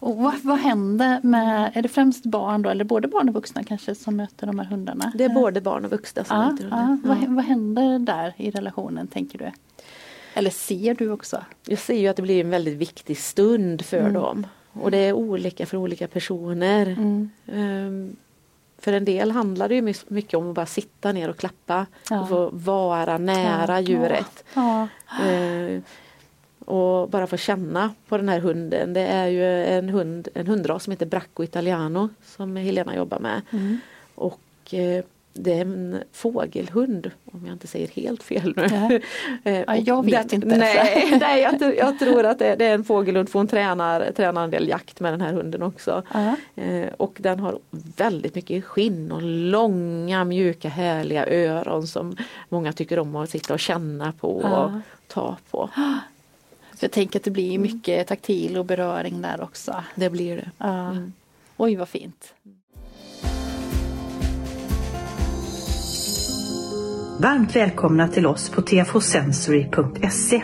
Och 0.00 0.16
vad, 0.16 0.34
vad 0.42 0.58
händer 0.58 1.20
med, 1.22 1.70
är 1.74 1.82
det 1.82 1.88
främst 1.88 2.24
barn 2.24 2.62
då, 2.62 2.70
eller 2.70 2.84
både 2.84 3.08
barn 3.08 3.28
och 3.28 3.34
vuxna 3.34 3.64
kanske 3.64 3.94
som 3.94 4.16
möter 4.16 4.46
de 4.46 4.58
här 4.58 4.66
hundarna? 4.66 5.12
Det 5.14 5.24
är 5.24 5.28
både 5.28 5.60
barn 5.60 5.84
och 5.84 5.90
vuxna 5.90 6.24
som 6.24 6.36
ja, 6.36 6.50
möter 6.50 6.68
ja. 6.70 6.76
hunden. 6.76 7.00
Vad, 7.04 7.16
Ja. 7.18 7.26
vad 7.28 7.44
händer 7.44 7.98
där 7.98 8.34
i 8.36 8.50
relationen 8.50 9.06
tänker 9.06 9.38
du? 9.38 9.50
Eller 10.34 10.50
ser 10.50 10.94
du 10.94 11.10
också? 11.10 11.44
Jag 11.66 11.78
ser 11.78 11.94
ju 11.98 12.08
att 12.08 12.16
det 12.16 12.22
blir 12.22 12.40
en 12.40 12.50
väldigt 12.50 12.76
viktig 12.78 13.18
stund 13.18 13.82
för 13.84 14.00
Mm. 14.00 14.12
dem. 14.12 14.46
Och 14.72 14.90
det 14.90 14.96
är 14.98 15.12
olika 15.12 15.66
för 15.66 15.76
olika 15.76 16.08
personer. 16.08 16.86
Mm. 16.86 17.30
Ehm, 17.52 18.16
för 18.78 18.92
en 18.92 19.04
del 19.04 19.30
handlar 19.30 19.68
det 19.68 19.74
ju 19.74 19.82
my- 19.82 19.94
mycket 20.08 20.34
om 20.34 20.48
att 20.48 20.54
bara 20.54 20.66
sitta 20.66 21.12
ner 21.12 21.30
och 21.30 21.36
klappa 21.36 21.86
Ja. 22.10 22.20
och 22.20 22.28
få 22.28 22.50
vara 22.52 23.18
nära 23.18 23.80
Ja. 23.80 23.80
djuret. 23.80 24.44
Ja. 24.54 24.88
Ehm, 25.22 25.82
och 26.70 27.08
bara 27.08 27.26
få 27.26 27.36
känna 27.36 27.94
på 28.08 28.16
den 28.16 28.28
här 28.28 28.40
hunden. 28.40 28.92
Det 28.92 29.00
är 29.00 29.26
ju 29.26 29.64
en, 29.64 29.88
hund, 29.88 30.28
en 30.34 30.46
hundras 30.46 30.84
som 30.84 30.90
heter 30.90 31.06
Bracco 31.06 31.44
Italiano 31.44 32.08
som 32.24 32.56
Helena 32.56 32.96
jobbar 32.96 33.18
med. 33.18 33.42
Mm. 33.50 33.78
Och 34.14 34.74
eh, 34.74 35.04
det 35.32 35.52
är 35.52 35.60
en 35.60 36.02
fågelhund, 36.12 37.10
om 37.32 37.46
jag 37.46 37.54
inte 37.54 37.66
säger 37.66 37.88
helt 37.88 38.22
fel 38.22 38.54
nu. 38.56 38.66
Ja. 38.70 39.00
ja 39.66 39.76
jag 39.76 40.04
vet 40.04 40.30
den, 40.30 40.42
inte. 40.42 40.56
Nej, 40.56 41.18
nej 41.20 41.42
jag, 41.42 41.76
jag, 41.76 41.98
tror 41.98 42.26
att 42.26 42.38
det, 42.38 42.56
det, 42.56 42.64
är 42.64 42.74
en 42.74 42.84
fågelhund 42.84 43.28
för 43.28 43.38
hon 43.38 43.48
tränar, 43.48 44.12
tränar 44.16 44.44
en 44.44 44.50
del 44.50 44.68
jakt 44.68 45.00
med 45.00 45.12
den 45.12 45.20
här 45.20 45.32
hunden 45.32 45.62
också. 45.62 46.02
Ja. 46.14 46.36
Eh, 46.62 46.88
och 46.96 47.16
den 47.18 47.40
har 47.40 47.58
väldigt 47.96 48.34
mycket 48.34 48.64
skinn 48.64 49.12
och 49.12 49.22
långa 49.22 50.24
mjuka 50.24 50.68
härliga 50.68 51.26
öron 51.26 51.86
som 51.86 52.16
många 52.48 52.72
tycker 52.72 52.98
om 52.98 53.16
att 53.16 53.30
sitta 53.30 53.54
och 53.54 53.60
känna 53.60 54.12
på 54.12 54.40
Ja. 54.44 54.64
och 54.64 54.70
ta 55.08 55.36
på. 55.50 55.70
Så 56.80 56.84
jag 56.84 56.92
tänker 56.92 57.18
att 57.18 57.24
det 57.24 57.30
blir 57.30 57.58
mycket 57.58 58.06
taktil 58.06 58.58
och 58.58 58.64
beröring 58.64 59.22
där 59.22 59.40
också. 59.40 59.84
Det 59.94 60.10
blir 60.10 60.36
det. 60.36 60.50
Ja. 60.58 60.90
Mm. 60.90 61.12
Oj 61.56 61.76
vad 61.76 61.88
fint. 61.88 62.34
Varmt 67.18 67.56
välkomna 67.56 68.08
till 68.08 68.26
oss 68.26 68.50
på 68.50 68.62
tfosensory.se. 68.62 70.42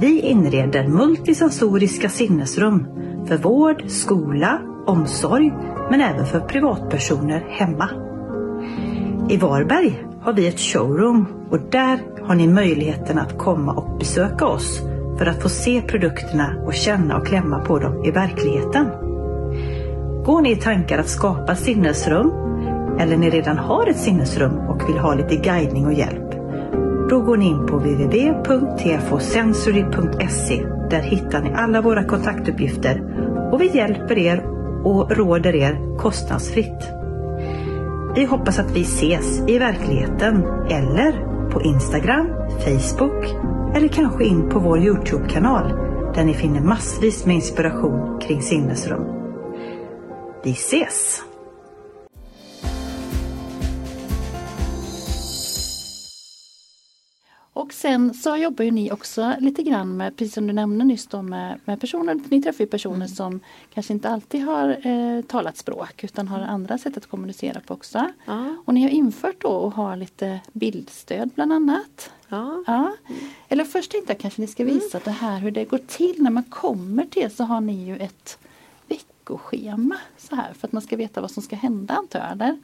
Vi 0.00 0.20
inreder 0.20 0.88
multisensoriska 0.88 2.08
sinnesrum 2.08 2.86
för 3.26 3.36
vård, 3.36 3.84
skola, 3.88 4.60
omsorg 4.86 5.52
men 5.90 6.00
även 6.00 6.26
för 6.26 6.40
privatpersoner 6.40 7.40
hemma. 7.48 7.90
I 9.30 9.36
Varberg 9.36 10.04
har 10.20 10.32
vi 10.32 10.46
ett 10.46 10.60
showroom 10.60 11.26
och 11.50 11.60
där 11.70 12.00
har 12.22 12.34
ni 12.34 12.48
möjligheten 12.48 13.18
att 13.18 13.38
komma 13.38 13.72
och 13.72 13.98
besöka 13.98 14.46
oss 14.46 14.82
för 15.18 15.26
att 15.26 15.42
få 15.42 15.48
se 15.48 15.82
produkterna 15.82 16.54
och 16.66 16.74
känna 16.74 17.16
och 17.16 17.26
klämma 17.26 17.58
på 17.58 17.78
dem 17.78 18.04
i 18.04 18.10
verkligheten. 18.10 18.86
Går 20.24 20.40
ni 20.40 20.52
i 20.52 20.56
tankar 20.56 20.98
att 20.98 21.08
skapa 21.08 21.54
sinnesrum 21.54 22.32
eller 23.00 23.16
ni 23.16 23.30
redan 23.30 23.58
har 23.58 23.86
ett 23.86 23.98
sinnesrum 23.98 24.58
och 24.58 24.88
vill 24.88 24.98
ha 24.98 25.14
lite 25.14 25.36
guidning 25.36 25.86
och 25.86 25.92
hjälp? 25.92 26.30
Då 27.10 27.20
går 27.20 27.36
ni 27.36 27.46
in 27.46 27.66
på 27.66 27.76
www.tfosensory.se. 27.76 30.66
Där 30.90 31.02
hittar 31.02 31.42
ni 31.42 31.52
alla 31.54 31.80
våra 31.80 32.04
kontaktuppgifter 32.04 33.02
och 33.52 33.60
vi 33.60 33.76
hjälper 33.76 34.18
er 34.18 34.44
och 34.84 35.16
råder 35.16 35.54
er 35.54 35.96
kostnadsfritt. 35.98 36.92
Vi 38.16 38.24
hoppas 38.24 38.58
att 38.58 38.70
vi 38.70 38.82
ses 38.82 39.48
i 39.48 39.58
verkligheten 39.58 40.44
eller 40.70 41.12
på 41.50 41.62
Instagram, 41.62 42.26
Facebook 42.64 43.55
eller 43.76 43.88
kanske 43.88 44.24
in 44.24 44.50
på 44.50 44.58
vår 44.58 44.78
Youtube-kanal 44.78 45.68
där 46.14 46.24
ni 46.24 46.34
finner 46.34 46.60
massvis 46.60 47.26
med 47.26 47.34
inspiration 47.34 48.20
kring 48.20 48.42
sinnesrum. 48.42 49.04
Vi 50.44 50.50
ses! 50.50 51.22
Sen 57.80 58.14
så 58.14 58.36
jobbar 58.36 58.64
ju 58.64 58.70
ni 58.70 58.92
också 58.92 59.34
lite 59.38 59.62
grann 59.62 59.96
med, 59.96 60.16
precis 60.16 60.34
som 60.34 60.46
du 60.46 60.52
nämnde 60.52 60.84
nyss 60.84 61.06
då, 61.06 61.22
med, 61.22 61.60
med 61.64 61.80
personer, 61.80 62.20
ni 62.28 62.42
träffar 62.42 62.64
ju 62.64 62.70
personer 62.70 62.96
Mm. 62.96 63.08
som 63.08 63.40
kanske 63.74 63.92
inte 63.92 64.08
alltid 64.10 64.44
har 64.44 64.86
eh, 64.86 65.22
talat 65.22 65.56
språk 65.56 66.04
utan 66.04 66.28
har 66.28 66.40
andra 66.40 66.78
sätt 66.78 66.96
att 66.96 67.06
kommunicera 67.06 67.60
på 67.60 67.74
också. 67.74 68.08
Ja, 68.24 68.56
Och 68.64 68.74
ni 68.74 68.82
har 68.82 68.88
infört 68.90 69.40
då 69.40 69.48
och 69.48 69.72
har 69.72 69.96
lite 69.96 70.40
bildstöd 70.52 71.30
bland 71.34 71.52
annat. 71.52 72.10
ja. 72.28 72.62
Ja. 72.66 72.92
Eller 73.48 73.64
först 73.64 73.90
tänkte 73.90 74.12
jag 74.12 74.20
kanske 74.20 74.40
ni 74.40 74.46
ska 74.46 74.64
visa 74.64 75.00
det 75.04 75.10
här 75.10 75.38
hur 75.38 75.50
det 75.50 75.64
går 75.64 75.80
till 75.86 76.14
när 76.18 76.30
man 76.30 76.44
kommer 76.44 77.04
till 77.04 77.30
så 77.30 77.44
har 77.44 77.60
ni 77.60 77.86
ju 77.86 77.96
ett 77.96 78.38
veckoschema 78.88 79.96
så 80.18 80.36
här 80.36 80.52
för 80.52 80.66
att 80.68 80.72
man 80.72 80.82
ska 80.82 80.96
veta 80.96 81.20
vad 81.20 81.30
som 81.30 81.42
ska 81.42 81.56
hända 81.56 81.94
antar 81.94 82.18
jag. 82.18 82.32
Eller? 82.32 82.58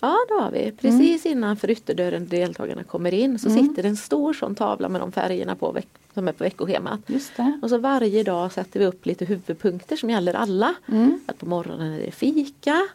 Ja, 0.00 0.16
det 0.28 0.34
har 0.34 0.50
vi. 0.50 0.72
Precis 0.72 1.26
innanför 1.26 1.70
ytterdörren 1.70 2.28
deltagarna 2.28 2.84
kommer 2.84 3.14
in 3.14 3.38
så 3.38 3.50
sitter 3.50 3.82
det 3.82 3.88
en 3.88 3.96
stor 3.96 4.32
sån 4.32 4.54
tavla 4.54 4.88
med 4.88 5.00
de 5.00 5.12
färgerna 5.12 5.56
på 5.56 5.78
som 6.14 6.28
är 6.28 6.32
på 6.32 6.44
veckoschemat. 6.44 7.00
Just 7.06 7.36
det. 7.36 7.58
Och 7.62 7.70
så 7.70 7.78
varje 7.78 8.22
dag 8.22 8.52
sätter 8.52 8.80
vi 8.80 8.86
upp 8.86 9.06
lite 9.06 9.24
huvudpunkter 9.24 9.96
som 9.96 10.10
gäller 10.10 10.34
alla. 10.34 10.74
Mm. 10.88 11.20
Att 11.26 11.38
på 11.38 11.46
morgonen 11.46 11.92
är 11.92 12.00
det 12.00 12.10
fika 12.10 12.88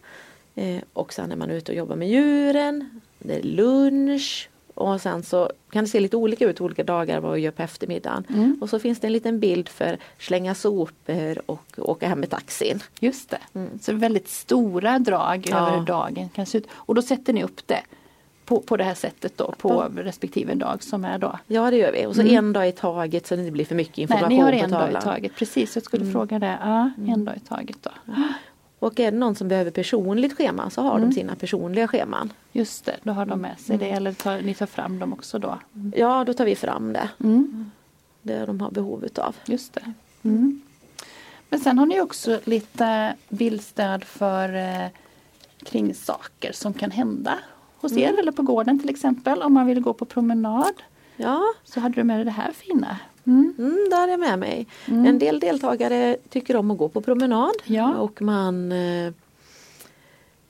eh, 0.56 0.82
och 0.94 1.14
sen 1.14 1.32
är 1.32 1.36
man 1.36 1.52
ute 1.52 1.72
och 1.72 1.78
jobbar 1.78 1.96
med 1.96 2.10
djuren. 2.10 3.02
Det 3.20 3.36
är 3.36 3.44
lunch 3.44 4.50
och 4.76 5.02
sen 5.02 5.24
så 5.24 5.50
kan 5.70 5.84
det 5.84 5.90
se 5.90 6.00
lite 6.00 6.18
olika 6.18 6.46
ut 6.46 6.62
olika 6.62 6.84
dagar 6.84 7.20
vad 7.20 7.34
vi 7.34 7.40
gör 7.42 7.52
på 7.52 7.62
eftermiddagen. 7.64 8.24
Mm. 8.30 8.58
Och 8.62 8.70
så 8.70 8.80
finns 8.80 9.00
det 9.00 9.08
en 9.08 9.14
liten 9.14 9.40
bild 9.40 9.70
för 9.70 9.98
slänga 10.20 10.56
sopor 10.56 11.42
och 11.46 11.66
åka 11.78 12.08
hem 12.08 12.20
med 12.20 12.30
taxin. 12.30 12.80
Just 13.00 13.30
det. 13.30 13.38
Mm. 13.54 13.80
Så 13.82 13.94
väldigt 13.94 14.28
stora 14.30 15.00
drag 15.00 15.48
Ja. 15.50 15.68
över 15.68 15.86
dagen 15.86 16.30
kan 16.30 16.46
se 16.46 16.58
ut. 16.58 16.68
Och 16.74 16.96
då 16.96 17.02
sätter 17.02 17.34
ni 17.34 17.44
upp 17.44 17.68
det 17.68 17.82
på, 18.46 18.60
på 18.62 18.78
det 18.78 18.84
här 18.84 18.94
sättet 18.94 19.38
då 19.38 19.54
på 19.58 19.70
Ja. 19.96 20.04
respektive 20.04 20.54
dag 20.54 20.84
som 20.84 21.06
är 21.06 21.18
då. 21.18 21.40
Ja 21.48 21.72
det 21.72 21.78
gör 21.78 21.92
vi 21.92 22.06
och 22.06 22.16
så 22.16 22.22
en 22.22 22.54
dag 22.54 22.68
i 22.68 22.72
taget 22.72 23.28
så 23.28 23.36
det 23.36 23.42
inte 23.42 23.52
blir 23.52 23.66
för 23.66 23.76
mycket 23.76 23.98
Nej, 23.98 24.04
information 24.04 24.30
ni 24.38 24.42
har 24.42 24.52
en 24.52 24.72
dag 24.72 24.92
i 24.92 25.04
taget. 25.04 25.36
Precis, 25.36 25.76
jag 25.76 25.84
skulle 25.84 26.12
fråga 26.12 26.40
det. 26.40 26.58
Ja, 26.62 26.92
en 27.08 27.26
dag 27.26 27.36
i 27.38 27.40
taget 27.40 27.78
då. 27.82 27.90
Och 28.86 29.00
är 29.00 29.12
det 29.12 29.18
någon 29.18 29.36
som 29.36 29.48
behöver 29.48 29.72
personligt 29.72 30.34
schema 30.34 30.70
så 30.70 30.82
har 30.82 31.00
de 31.00 31.12
sina 31.12 31.36
personliga 31.36 31.88
scheman. 31.88 32.34
Just 32.52 32.86
det, 32.86 32.96
då 33.04 33.12
har 33.12 33.26
de 33.26 33.42
med 33.42 33.60
sig 33.60 33.78
det 33.78 33.90
eller 33.90 34.14
tar, 34.14 34.42
ni 34.42 34.54
tar 34.54 34.66
fram 34.66 35.00
dem 35.00 35.14
också 35.14 35.40
då. 35.40 35.60
Ja 35.96 36.24
då 36.24 36.34
tar 36.34 36.46
vi 36.46 36.56
fram 36.56 36.94
det. 36.94 37.10
Mm. 37.20 37.72
Det 38.22 38.46
de 38.46 38.62
har 38.62 38.72
behov 38.72 39.06
utav. 39.06 39.36
Just 39.46 39.74
det. 39.74 39.94
Mm. 40.24 40.62
Men 41.50 41.60
sen 41.60 41.78
har 41.78 41.86
ni 41.86 42.02
också 42.02 42.40
lite 42.44 43.16
bildstöd 43.30 44.04
för 44.04 44.56
eh, 44.56 44.88
kring 45.64 45.96
saker 45.96 46.52
som 46.52 46.74
kan 46.74 46.92
hända 46.92 47.40
hos 47.78 47.98
er 47.98 48.20
eller 48.20 48.32
på 48.32 48.42
gården 48.42 48.80
till 48.80 48.90
exempel. 48.90 49.42
Om 49.42 49.54
man 49.54 49.66
vill 49.66 49.80
gå 49.80 49.94
på 49.94 50.06
promenad 50.06 50.74
Ja, 51.18 51.44
så 51.64 51.80
hade 51.80 51.96
du 51.96 52.04
med 52.04 52.18
dig 52.18 52.26
det 52.26 52.32
här 52.32 52.52
fina. 52.52 52.98
Mm. 53.28 53.54
mm, 53.58 53.88
där 53.92 54.08
är 54.08 54.18
med 54.18 54.40
mig. 54.40 54.68
En 54.86 55.20
del 55.20 55.40
deltagare 55.40 56.18
tycker 56.30 56.56
om 56.56 56.72
att 56.72 56.78
gå 56.78 56.90
på 56.90 57.02
promenad 57.02 57.54
Ja. 57.64 57.94
och 57.96 58.22
man 58.22 58.72
eh, 58.72 59.08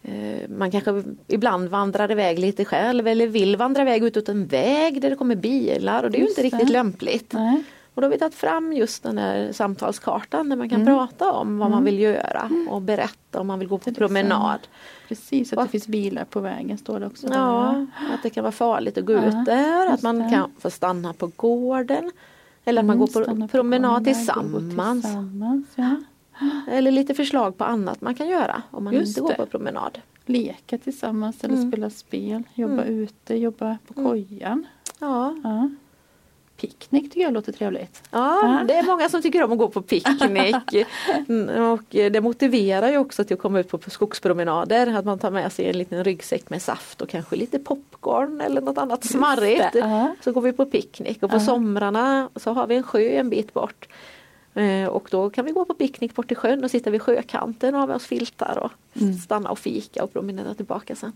eh, 0.01 0.50
man 0.58 0.72
kanske 0.72 1.03
ibland 1.27 1.70
vandrar 1.70 2.12
iväg 2.12 2.39
lite 2.39 2.65
själv 2.65 3.08
eller 3.08 3.27
vill 3.27 3.55
vandra 3.58 3.82
iväg 3.82 4.03
utåt 4.03 4.29
en 4.29 4.46
väg 4.48 5.01
där 5.01 5.10
det 5.10 5.15
kommer 5.15 5.36
bilar 5.36 6.03
och 6.03 6.12
det 6.12 6.17
är 6.17 6.22
ju 6.22 6.27
inte 6.27 6.44
riktigt 6.44 6.70
lämpligt. 6.70 7.34
Nej. 7.34 7.63
Och 7.94 8.01
då 8.01 8.05
har 8.08 8.12
vi 8.12 8.20
tagit 8.20 8.36
fram 8.36 8.74
just 8.74 9.03
den 9.03 9.17
här 9.17 9.51
samtalskartan 9.51 10.50
där 10.50 10.55
man 10.58 10.70
kan 10.70 10.82
Mm. 10.82 10.94
prata 10.98 11.32
om 11.32 11.58
vad 11.58 11.72
man 11.72 11.84
vill 11.84 12.00
göra 12.00 12.50
och 12.70 12.82
berätta 12.82 13.39
om 13.39 13.48
man 13.48 13.60
vill 13.60 13.67
gå 13.67 13.77
på 13.77 13.91
promenad. 13.94 14.60
Precis, 15.08 15.53
att 15.53 15.63
det 15.65 15.72
finns 15.72 15.88
bilar 15.88 16.25
på 16.25 16.39
vägen 16.39 16.77
står 16.77 17.00
det 17.00 17.05
också. 17.05 17.27
där. 17.27 17.36
Ja, 17.36 17.86
att 18.13 18.24
det 18.24 18.29
kan 18.29 18.44
vara 18.44 18.51
farligt 18.51 18.98
att 18.98 19.05
gå 19.05 19.13
Ja, 19.13 19.25
ut 19.25 19.46
där, 19.46 19.88
att 19.94 20.01
man 20.01 20.20
det. 20.20 20.29
kan 20.29 20.51
få 20.60 20.70
stanna 20.70 21.13
på 21.13 21.32
gården. 21.36 22.12
Eller 22.65 22.81
att 22.81 22.86
man 22.86 22.95
Mm, 22.95 23.07
går 23.07 23.36
på 23.41 23.48
promenad 23.48 24.03
tillsammans. 24.03 25.01
tillsammans 25.03 25.67
ja. 25.75 25.95
Eller 26.67 26.91
lite 26.91 27.13
förslag 27.13 27.57
på 27.57 27.63
annat 27.63 28.01
man 28.01 28.15
kan 28.15 28.27
göra 28.27 28.62
om 28.72 28.84
man 28.84 28.93
Just 28.93 29.07
inte 29.07 29.22
går 29.22 29.29
det. 29.29 29.36
på 29.36 29.45
promenad. 29.45 30.00
Leka 30.25 30.77
tillsammans 30.77 31.43
eller 31.43 31.55
Mm. 31.55 31.72
spela 31.72 31.89
spel, 31.89 32.43
jobba 32.53 32.84
ute, 32.84 33.36
jobba 33.36 33.77
på 33.88 33.93
kojan. 33.93 34.65
Ja. 35.00 35.36
Ja. 35.43 35.69
Picknick 36.57 37.03
tycker 37.03 37.21
jag 37.21 37.33
låter 37.33 37.51
trevligt. 37.51 38.03
ja, 38.12 38.63
det 38.67 38.74
är 38.75 38.83
många 38.83 39.09
som 39.09 39.21
tycker 39.21 39.43
om 39.43 39.51
att 39.51 39.57
gå 39.57 39.67
på 39.69 39.81
picknick. 39.81 40.85
Mm, 41.27 41.62
och 41.71 41.81
det 41.89 42.21
motiverar 42.24 42.89
ju 42.89 42.97
också 42.97 43.24
till 43.24 43.33
att 43.33 43.41
komma 43.41 43.59
ut 43.59 43.69
på 43.69 43.79
skogspromenader. 43.89 44.95
Att 44.95 45.05
man 45.05 45.19
tar 45.19 45.31
med 45.31 45.51
sig 45.51 45.69
en 45.69 45.77
liten 45.77 46.03
ryggsäck 46.03 46.50
med 46.50 46.62
saft 46.62 47.01
och 47.01 47.09
kanske 47.09 47.35
lite 47.35 47.59
popcorn 47.59 48.41
eller 48.41 48.62
något 48.62 48.77
annat 48.77 49.03
smarrigt. 49.05 49.75
Så 50.24 50.31
går 50.31 50.41
vi 50.41 50.53
på 50.53 50.65
picknick 50.65 51.24
och 51.24 51.29
på 51.29 51.39
somrarna 51.39 52.29
så 52.35 52.51
har 52.53 52.67
vi 52.67 52.75
en 52.75 52.83
sjö 52.83 53.09
en 53.09 53.29
bit 53.29 53.53
bort. 53.53 53.88
Eh, 54.53 54.85
Och 54.88 55.07
då 55.12 55.29
kan 55.29 55.45
vi 55.45 55.51
gå 55.51 55.65
på 55.65 55.74
picknick 55.74 56.15
bort 56.15 56.27
till 56.27 56.38
sjön 56.38 56.63
och 56.63 56.71
sitta 56.71 56.89
vid 56.89 57.01
sjökanten 57.01 57.74
och 57.75 57.79
ha 57.81 57.88
med 57.88 57.95
oss 57.95 58.05
filtar 58.05 58.57
och 58.62 58.71
Mm. 59.01 59.13
stanna 59.13 59.50
och 59.51 59.59
fika 59.59 60.03
och 60.03 60.13
promenera 60.13 60.53
tillbaka 60.53 60.95
sen. 60.95 61.12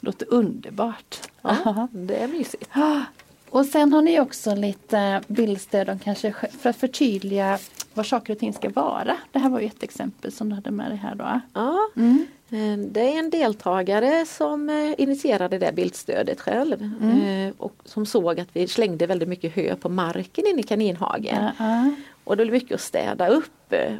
Låter 0.00 0.26
underbart. 0.30 1.20
Ja, 1.42 1.88
det 1.92 2.16
är 2.16 2.28
mysigt. 2.28 2.70
Och 3.54 3.66
sen 3.66 3.92
har 3.92 4.02
ni 4.02 4.20
också 4.20 4.54
lite 4.54 5.20
bildstöd 5.26 5.88
om 5.90 5.98
kanske 5.98 6.32
för 6.60 6.70
att 6.70 6.76
förtydliga 6.76 7.58
vad 7.94 8.06
saker 8.06 8.32
och 8.32 8.38
ting 8.38 8.52
ska 8.52 8.68
vara. 8.68 9.16
Det 9.32 9.38
här 9.38 9.48
var 9.50 9.60
ju 9.60 9.66
ett 9.66 9.82
exempel 9.82 10.32
som 10.32 10.48
du 10.48 10.54
hade 10.54 10.70
med 10.70 10.90
dig 10.90 10.98
här 10.98 11.14
då. 11.14 11.40
Ja, 11.54 11.78
Mm. 11.96 12.26
eh, 12.50 12.86
det 12.92 13.00
är 13.00 13.18
en 13.18 13.30
deltagare 13.30 14.26
som 14.26 14.68
eh, 14.68 14.94
initierade 14.98 15.58
det 15.58 15.72
bildstödet 15.74 16.40
själv 16.40 16.82
Mm. 17.00 17.48
eh, 17.48 17.54
och 17.58 17.74
som 17.84 18.06
såg 18.06 18.40
att 18.40 18.48
vi 18.52 18.68
slängde 18.68 19.06
väldigt 19.06 19.28
mycket 19.28 19.54
hö 19.56 19.76
på 19.76 19.88
marken 19.88 20.46
inne 20.46 20.60
i 20.60 20.62
kaninhagen. 20.62 21.44
Ja, 21.58 21.90
Och 22.24 22.36
det 22.36 22.44
blev 22.44 22.52
mycket 22.52 22.74
att 22.74 22.80
städa 22.80 23.28
upp 23.28 23.72
eh, 23.72 23.94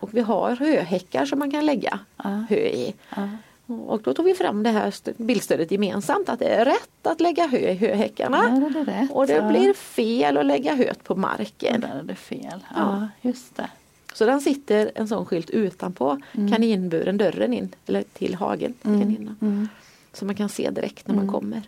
och 0.00 0.14
vi 0.14 0.20
har 0.20 0.56
höhäckar 0.56 1.26
som 1.26 1.38
man 1.38 1.50
kan 1.50 1.66
lägga 1.66 1.98
Ja. 2.24 2.44
hö 2.50 2.56
i. 2.56 2.94
ja. 3.16 3.28
Och 3.70 4.02
då 4.02 4.14
tog 4.14 4.24
vi 4.24 4.34
fram 4.34 4.62
det 4.62 4.70
här 4.70 4.88
st- 4.88 5.12
bildstödet 5.16 5.70
gemensamt 5.70 6.28
att 6.28 6.38
det 6.38 6.48
är 6.48 6.64
rätt 6.64 7.06
att 7.06 7.20
lägga 7.20 7.46
hö 7.46 7.58
i 7.58 7.74
höhäckarna. 7.74 8.70
Det. 8.86 9.08
Och 9.12 9.26
det 9.26 9.42
blir 9.48 9.74
fel 9.74 10.36
att 10.38 10.46
lägga 10.46 10.74
höet 10.74 11.04
på 11.04 11.14
marken. 11.16 11.80
Där 11.80 11.98
är 11.98 12.02
det 12.02 12.14
fel. 12.14 12.64
Ja, 12.76 13.08
just 13.20 13.56
det. 13.56 13.68
Så 14.14 14.26
den 14.26 14.40
sitter 14.40 14.90
en 14.94 15.08
sån 15.08 15.26
skylt 15.26 15.50
utanpå 15.50 16.18
kaninburen, 16.32 17.16
dörren 17.18 17.52
in 17.54 17.74
eller 17.86 18.02
till 18.02 18.34
hagen. 18.34 18.72
till 18.72 19.00
kaninerna. 19.00 19.34
Mm. 19.40 19.68
Så 20.12 20.24
man 20.24 20.34
kan 20.34 20.48
se 20.48 20.70
direkt 20.70 21.06
när 21.08 21.14
man 21.14 21.24
Mm. 21.24 21.34
kommer. 21.34 21.62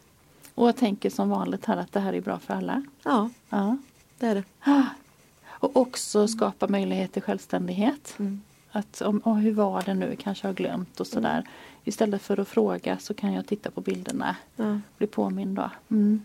Och 0.54 0.68
jag 0.68 0.76
tänker 0.76 1.11
som 1.11 1.30
vanligt 1.30 1.64
här 1.64 1.76
att 1.76 1.92
det 1.92 2.00
här 2.00 2.12
är 2.12 2.21
bra 2.21 2.38
för 2.38 2.54
alla. 2.54 2.82
Ja, 3.04 3.30
Ja. 3.50 3.76
det 4.18 4.26
är 4.26 4.35
det. 4.35 4.44
Och 5.49 5.76
också 5.76 6.28
skapa 6.28 6.68
möjlighet 6.68 7.12
till 7.12 7.23
självständighet. 7.23 8.14
Mm. 8.18 8.40
Att 8.72 9.00
om, 9.02 9.36
hur 9.36 9.52
var 9.52 9.82
det 9.82 9.94
nu, 9.94 10.16
kanske 10.22 10.46
har 10.46 10.54
glömt 10.54 11.00
och 11.00 11.06
sådär. 11.06 11.44
Istället 11.84 12.22
för 12.22 12.40
att 12.40 12.48
fråga 12.48 12.98
så 12.98 13.14
kan 13.14 13.32
jag 13.32 13.46
titta 13.46 13.70
på 13.70 13.80
bilderna. 13.80 14.36
Ja, 14.56 14.78
Bli 14.98 15.06
påmind 15.06 15.56
då. 15.56 15.70
Mm. 15.90 16.22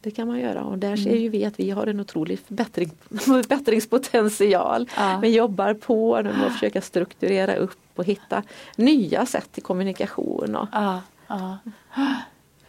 det 0.00 0.10
kan 0.10 0.28
man 0.28 0.38
göra 0.40 0.64
och 0.64 0.78
där 0.78 0.88
Mm. 0.88 1.04
ser 1.04 1.16
ju 1.16 1.28
vi 1.28 1.44
att 1.44 1.60
vi 1.60 1.70
har 1.70 1.86
en 1.86 2.00
otrolig 2.00 2.38
förbättring, 2.38 2.90
förbättringspotential. 3.20 4.88
Ja. 4.96 5.18
Vi 5.22 5.28
jobbar 5.36 5.74
på 5.74 6.16
nu 6.22 6.32
med 6.32 6.46
att 6.46 6.52
försöka 6.52 6.80
strukturera 6.80 7.54
upp 7.56 7.78
och 7.94 8.04
hitta 8.04 8.42
nya 8.76 9.26
sätt 9.26 9.52
till 9.52 9.62
kommunikation 9.62 10.56
och 10.56 10.68
Ja, 10.72 11.00
ja. 11.26 11.58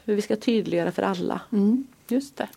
hur 0.05 0.15
vi 0.15 0.21
ska 0.21 0.35
tydliggöra 0.35 0.91
för 0.91 1.03
alla 1.03 1.41
Mm. 1.51 1.87
Just 2.07 2.37
det. 2.37 2.47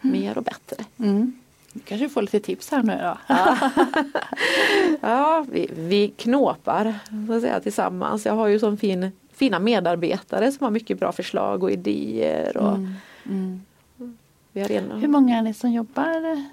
mer 0.00 0.38
och 0.38 0.44
bättre. 0.44 0.84
Mm. 0.98 1.32
Du 1.72 1.80
kanske 1.80 2.08
får 2.08 2.22
lite 2.22 2.40
tips 2.40 2.70
här 2.70 2.82
nu 2.82 2.98
då. 3.02 3.18
Ja, 5.00 5.44
vi, 5.52 5.70
vi 5.76 6.08
knåpar 6.08 6.94
så 7.26 7.32
att 7.32 7.40
säga, 7.42 7.60
tillsammans. 7.60 8.26
Jag 8.26 8.32
har 8.34 8.46
ju 8.46 8.58
som 8.58 8.76
fin, 8.76 9.10
fina 9.32 9.58
medarbetare 9.58 10.52
som 10.52 10.64
har 10.64 10.70
mycket 10.70 10.98
bra 11.00 11.12
förslag 11.12 11.62
och 11.62 11.70
idéer. 11.70 12.56
Och 12.56 12.74
Mm. 12.74 12.94
Mm. 13.26 13.60
vi 14.52 14.60
har 14.60 14.70
en, 14.70 14.90
Hur 14.90 15.08
många 15.08 15.38
är 15.38 15.42
ni 15.42 15.54
som 15.54 15.72
jobbar? 15.72 16.44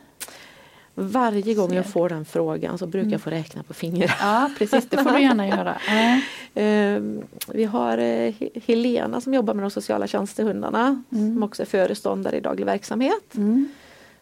varje 0.98 1.54
gång 1.54 1.74
jag 1.74 1.86
får 1.86 2.10
den 2.10 2.26
frågan 2.26 2.78
så 2.78 2.88
brukar 2.88 3.10
jag 3.12 3.22
få 3.22 3.30
räkna 3.30 3.64
på 3.64 3.74
fingrar. 3.74 4.16
Ja 4.22 4.50
precis, 4.58 4.86
det 4.90 4.98
får 4.98 5.10
du 5.12 5.22
gärna 5.22 5.48
göra. 5.48 5.76
Ehm, 6.56 7.22
Vi 7.54 7.64
har 7.64 7.98
eh, 7.98 8.04
He- 8.34 8.62
Helena 8.66 9.22
som 9.22 9.34
jobbar 9.34 9.54
med 9.54 9.64
de 9.64 9.72
sociala 9.72 10.08
tjänstehundarna 10.08 11.04
Mm. 11.12 11.34
som 11.34 11.44
också 11.44 11.62
är 11.62 11.66
föreståndare 11.66 12.38
i 12.38 12.40
daglig 12.40 12.66
verksamhet. 12.66 13.36
Mm. 13.36 13.70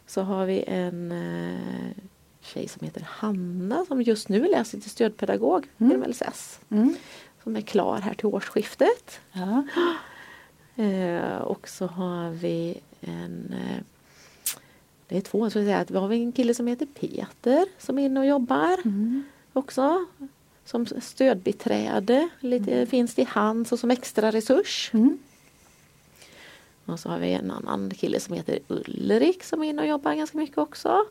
Så 0.07 0.21
har 0.21 0.45
vi 0.45 0.63
en 0.67 1.11
eh, 1.11 1.91
tjej 2.41 2.67
som 2.67 2.85
heter 2.85 3.01
Hanna 3.09 3.85
som 3.87 4.01
just 4.01 4.29
nu 4.29 4.39
läser 4.47 4.79
till 4.79 4.89
stödpedagog 4.89 5.67
Mm. 5.77 5.91
inom 5.91 6.09
LSS. 6.09 6.59
Mm. 6.69 6.95
Som 7.43 7.55
är 7.55 7.61
klar 7.61 7.97
här 7.99 8.13
till 8.13 8.25
årsskiftet. 8.25 9.19
Ja. 9.31 9.63
Eh, 10.83 11.37
och 11.37 11.67
så 11.69 11.87
har 11.87 12.29
vi 12.29 12.77
en 13.01 13.53
eh, 13.53 13.83
det 15.07 15.17
är 15.17 15.21
två, 15.21 15.39
så 15.39 15.59
att 15.59 15.65
säga. 15.65 15.85
Vi 15.89 15.97
har 15.97 16.11
en 16.13 16.31
kille 16.31 16.53
som 16.53 16.67
heter 16.67 16.85
Peter 16.85 17.65
som 17.79 17.99
är 17.99 18.05
inne 18.05 18.19
och 18.19 18.25
jobbar 18.25 18.77
Mm. 18.85 19.23
också. 19.53 20.05
Som 20.65 20.85
stödbiträde, 21.01 22.29
lite 22.39 22.85
finns 22.85 23.15
det 23.15 23.21
i 23.21 23.25
hands 23.25 23.71
och 23.71 23.79
som 23.79 23.91
extra 23.91 24.31
resurs. 24.31 24.91
Mm. 24.93 25.17
Och 26.93 26.99
så 26.99 27.09
har 27.09 27.19
vi 27.19 27.33
en 27.33 27.51
annan 27.51 27.89
kille 27.89 28.19
som 28.19 28.35
heter 28.35 28.59
Ulrik 28.67 29.43
som 29.43 29.63
är 29.63 29.69
inne 29.69 29.81
och 29.81 29.87
jobbar 29.87 30.13
ganska 30.13 30.37
mycket 30.37 30.57
också. 30.57 31.05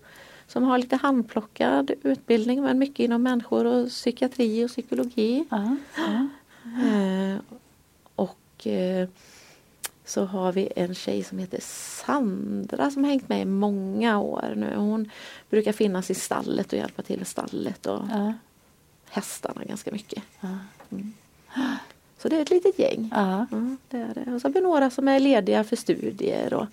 Som 0.46 0.62
har 0.64 0.78
lite 0.78 0.96
handplockad 0.96 1.90
utbildning 2.02 2.62
men 2.62 2.78
mycket 2.78 3.00
inom 3.00 3.22
människor 3.22 3.64
och 3.64 3.88
psykiatri 3.88 4.64
och 4.64 4.68
psykologi. 4.68 5.44
Ja. 5.50 5.76
Eh, 6.64 7.36
och 8.14 8.66
eh, 8.66 9.08
så 10.04 10.24
har 10.24 10.52
vi 10.52 10.68
en 10.76 10.94
tjej 10.94 11.24
som 11.24 11.38
heter 11.38 11.58
Sandra 11.62 12.90
som 12.90 13.04
har 13.04 13.10
hängt 13.10 13.28
med 13.28 13.40
i 13.40 13.44
många 13.44 14.20
år 14.20 14.52
nu. 14.56 14.74
Hon 14.76 15.10
brukar 15.50 15.72
finnas 15.72 16.10
i 16.10 16.14
stallet 16.14 16.72
och 16.72 16.78
hjälpa 16.78 17.02
till 17.02 17.22
i 17.22 17.24
stallet 17.24 17.86
och 17.86 18.02
hästarna 19.08 19.64
ganska 19.64 19.92
mycket. 19.92 20.22
Ja. 20.40 20.48
Så 22.22 22.28
det 22.28 22.36
är 22.36 22.40
ett 22.42 22.50
litet 22.50 22.78
gäng. 22.78 23.10
Ja. 23.14 23.46
Ja, 23.50 23.56
det 23.88 23.96
är 23.98 24.14
det. 24.24 24.34
Och 24.34 24.40
så 24.40 24.48
har 24.48 24.52
vi 24.52 24.60
några 24.60 24.90
som 24.90 25.08
är 25.08 25.20
lediga 25.20 25.64
för 25.64 25.76
studier 25.76 26.54
och 26.54 26.66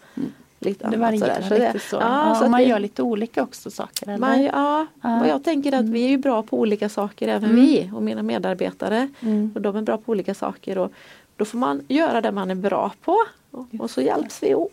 lite 0.60 0.84
Det 0.84 0.88
annat 0.88 1.00
varierar 1.00 1.42
Så 1.42 1.50
det- 1.50 1.74
lite 1.74 1.86
så. 1.86 1.96
Ja, 1.96 2.36
så 2.42 2.50
man 2.50 2.60
vi- 2.60 2.66
gör 2.68 2.80
lite 2.80 3.04
olika 3.04 3.44
också 3.44 3.72
saker. 3.72 4.08
Eller? 4.08 4.18
man, 4.18 4.44
ja, 4.44 4.88
Ja. 5.02 5.28
jag 5.28 5.44
tänker 5.44 5.74
att 5.74 5.86
vi 5.86 6.04
är 6.06 6.10
ju 6.10 6.18
bra 6.18 6.44
på 6.44 6.60
olika 6.60 6.90
saker 6.90 7.28
även 7.28 7.50
Mm. 7.50 7.66
vi 7.66 7.92
och 7.96 8.04
mina 8.04 8.24
medarbetare. 8.24 9.10
Mm. 9.20 9.52
Och 9.56 9.62
de 9.62 9.76
är 9.76 9.82
bra 9.82 9.98
på 9.98 10.12
olika 10.12 10.34
saker 10.34 10.78
och 10.78 10.92
då 11.36 11.46
får 11.46 11.58
man 11.58 11.82
göra 11.88 12.22
det 12.22 12.32
man 12.32 12.52
är 12.52 12.56
bra 12.56 12.92
på 13.04 13.18
och, 13.52 13.68
och 13.80 13.90
så 13.92 14.02
hjälps 14.02 14.44
vi 14.44 14.56
åt. 14.56 14.72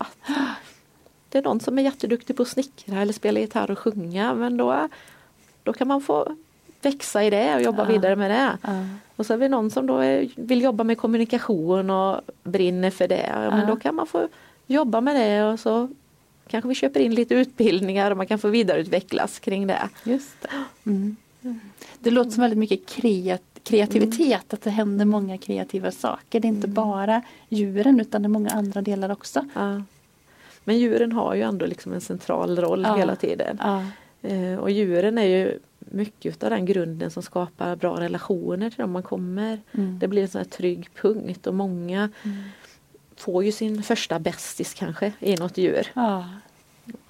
Det 1.28 1.38
är 1.38 1.42
någon 1.42 1.60
som 1.60 1.78
är 1.78 1.82
jätteduktig 1.82 2.36
på 2.36 2.42
att 2.42 2.48
snickra 2.48 3.00
eller 3.02 3.12
spela 3.12 3.40
gitarr 3.40 3.70
och 3.70 3.78
sjunga 3.78 4.34
men 4.34 4.56
då, 4.56 4.88
då 5.62 5.72
kan 5.72 5.88
man 5.88 6.00
få 6.00 6.36
växa 6.87 7.25
i 7.25 7.31
det 7.31 7.55
och 7.55 7.62
jobba 7.62 7.83
Ja. 7.83 7.92
vidare 7.92 8.16
med 8.16 8.31
det. 8.31 8.59
Ja. 8.62 8.85
Och 9.16 9.27
så 9.27 9.33
har 9.33 9.38
vi 9.38 9.49
någon 9.49 9.70
som 9.70 9.87
då 9.87 9.99
är, 9.99 10.29
vill 10.37 10.62
jobba 10.62 10.85
med 10.85 10.99
kommunikation 10.99 11.90
och 11.90 12.20
brinner 12.42 12.90
för 12.90 13.09
det. 13.09 13.27
Ja, 13.33 13.51
men 13.51 13.66
då 13.66 13.77
kan 13.77 13.94
man 13.94 14.07
få 14.07 14.29
jobba 14.66 15.01
med 15.01 15.16
det 15.16 15.44
och 15.44 15.61
så 15.61 15.88
kanske 16.49 16.68
vi 16.68 16.75
köper 16.75 17.01
in 17.01 17.14
lite 17.14 17.35
utbildningar 17.35 18.11
och 18.11 18.16
man 18.16 18.27
kan 18.27 18.38
få 18.38 18.49
vidareutvecklas 18.49 19.38
kring 19.38 19.66
det. 19.66 19.88
Just 20.05 20.42
det. 20.42 20.90
Mm. 20.90 21.16
Det 21.99 22.11
låter 22.11 22.31
som 22.31 22.40
väldigt 22.40 22.59
mycket 22.59 22.87
kreat 22.88 23.42
kreativitet, 23.62 24.53
att 24.53 24.62
det 24.62 24.70
händer 24.70 25.05
många 25.05 25.38
kreativa 25.38 25.90
saker. 25.90 26.40
Det 26.40 26.46
är 26.49 26.51
inte 26.51 26.68
bara 26.68 27.22
djuren 27.49 28.01
utan 28.01 28.22
det 28.22 28.27
är 28.27 28.31
många 28.31 28.51
andra 28.51 28.83
delar 28.83 29.11
också. 29.12 29.44
Men 30.64 30.79
djuren 30.79 31.12
har 31.12 31.35
ju 31.35 31.42
ändå 31.42 31.66
liksom 31.66 31.92
en 31.92 32.01
central 32.01 32.59
roll 32.59 32.85
hela 32.96 33.16
tiden. 33.16 33.59
Eh, 34.22 34.55
och 34.59 34.70
djuren 34.70 35.18
är 35.18 35.25
ju 35.25 35.59
mycket 35.90 36.42
av 36.42 36.51
den 36.51 36.66
grunden 36.66 37.11
som 37.11 37.22
skapar 37.22 37.77
bra 37.77 38.01
relationer 38.01 38.70
till 38.70 38.79
dem 38.79 38.90
man 38.90 39.03
kommer. 39.03 39.61
Mm. 39.72 39.99
Det 39.99 40.09
blir 40.09 40.22
en 40.22 40.29
sån 40.29 40.38
här 40.38 40.44
trygg 40.49 40.88
punkt 40.94 41.46
och 41.46 41.55
många 41.55 42.11
Mm. 42.22 42.37
får 43.16 43.44
ju 43.44 43.53
sin 43.53 43.83
första 43.83 44.18
bästis 44.18 44.75
kanske 44.75 45.12
i 45.20 45.35
något 45.37 45.59
djur. 45.59 45.87
Ja. 45.94 46.25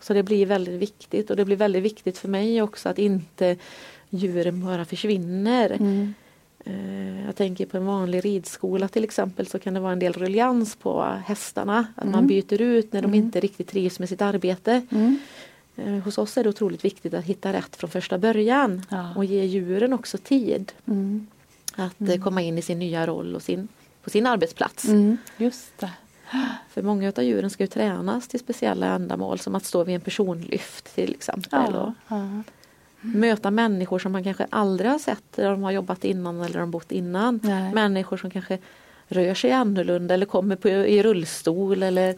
Så 0.00 0.14
det 0.14 0.22
blir 0.22 0.46
väldigt 0.46 0.80
viktigt 0.82 1.30
och 1.30 1.36
det 1.36 1.44
blir 1.44 1.56
väldigt 1.56 1.82
viktigt 1.82 2.18
för 2.18 2.28
mig 2.28 2.62
också 2.62 2.88
att 2.88 2.98
inte 2.98 3.56
djuren 4.10 4.64
bara 4.64 4.84
försvinner. 4.84 5.70
Mm. 5.70 6.14
Eh, 6.64 7.26
Jag 7.26 7.36
tänker 7.36 7.66
på 7.66 7.76
en 7.76 7.86
vanlig 7.86 8.24
ridskola 8.24 8.88
till 8.88 9.04
exempel 9.04 9.46
så 9.46 9.58
kan 9.58 9.74
det 9.74 9.80
vara 9.80 9.92
en 9.92 9.98
del 9.98 10.12
ruljans 10.12 10.76
på 10.76 11.02
hästarna. 11.26 11.86
Att 11.94 12.04
man 12.04 12.14
Mm. 12.14 12.26
byter 12.26 12.60
ut 12.62 12.92
när 12.92 13.02
de 13.02 13.06
Mm. 13.06 13.14
inte 13.24 13.40
riktigt 13.40 13.68
trivs 13.68 13.98
med 13.98 14.08
sitt 14.08 14.22
arbete. 14.22 14.86
Mm. 15.76 15.94
Eh, 15.94 16.02
Hos 16.04 16.18
oss 16.18 16.36
är 16.38 16.42
det 16.44 16.48
otroligt 16.50 16.84
viktigt 16.84 17.14
att 17.14 17.24
hitta 17.24 17.52
rätt 17.52 17.76
från 17.76 17.90
första 17.90 18.18
början 18.18 18.82
Ja. 18.90 19.14
och 19.16 19.24
ge 19.24 19.44
djuren 19.44 19.92
också 19.92 20.18
tid 20.18 20.72
Mm. 20.86 21.26
att 21.76 22.00
eh, 22.08 22.16
komma 22.22 22.42
in 22.42 22.58
i 22.58 22.62
sin 22.62 22.78
nya 22.78 23.06
roll 23.06 23.34
och 23.34 23.42
sin, 23.42 23.68
på 24.04 24.10
sin 24.10 24.26
arbetsplats. 24.26 24.84
Mm. 24.88 25.16
Just 25.36 25.78
det. 25.78 25.90
För 26.70 26.82
många 26.82 27.12
av 27.16 27.22
djuren 27.24 27.50
ska 27.50 27.62
ju 27.62 27.66
tränas 27.66 28.28
till 28.28 28.40
speciella 28.40 28.86
ändamål 28.86 29.38
som 29.38 29.54
att 29.54 29.64
stå 29.64 29.84
vid 29.84 29.94
en 29.94 30.00
personlyft 30.00 30.94
till 30.94 31.10
exempel. 31.14 31.70
Ja. 31.72 31.80
Och 31.80 31.92
Ja. 32.08 32.42
möta 33.00 33.50
människor 33.50 33.98
som 33.98 34.12
man 34.12 34.24
kanske 34.24 34.46
aldrig 34.50 34.90
har 34.90 34.98
sett 34.98 35.22
där 35.34 35.50
de 35.50 35.62
har 35.62 35.70
jobbat 35.70 36.04
innan 36.04 36.40
eller 36.40 36.60
de 36.60 36.70
bott 36.70 36.92
innan. 36.92 37.40
Nej. 37.42 37.74
Människor 37.74 38.16
som 38.16 38.30
kanske 38.30 38.58
rör 39.08 39.34
sig 39.34 39.52
annorlunda 39.52 40.14
eller 40.14 40.26
kommer 40.26 40.56
på, 40.56 40.68
i 40.68 41.02
rullstol 41.02 41.82
eller 41.82 42.08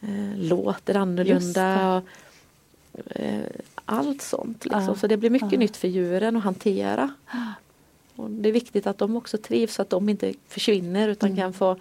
eh, 0.00 0.36
låter 0.36 0.94
annorlunda. 0.96 2.02
Eh, 3.10 3.40
allt 3.84 4.22
sånt. 4.22 4.64
Liksom. 4.64 4.82
Ja. 4.88 4.94
Så 4.94 5.06
det 5.06 5.16
blir 5.16 5.30
mycket 5.30 5.52
Ja. 5.52 5.58
nytt 5.58 5.76
för 5.76 5.88
djuren 5.88 6.36
att 6.36 6.42
hantera. 6.44 7.14
Och 8.16 8.30
det 8.30 8.48
är 8.48 8.52
viktigt 8.52 8.86
att 8.86 8.98
de 8.98 9.16
också 9.16 9.38
trivs 9.38 9.74
så 9.74 9.82
att 9.82 9.90
de 9.90 10.08
inte 10.08 10.34
försvinner 10.48 11.08
utan 11.08 11.28
Mm. 11.28 11.40
kan 11.40 11.52
få 11.52 11.76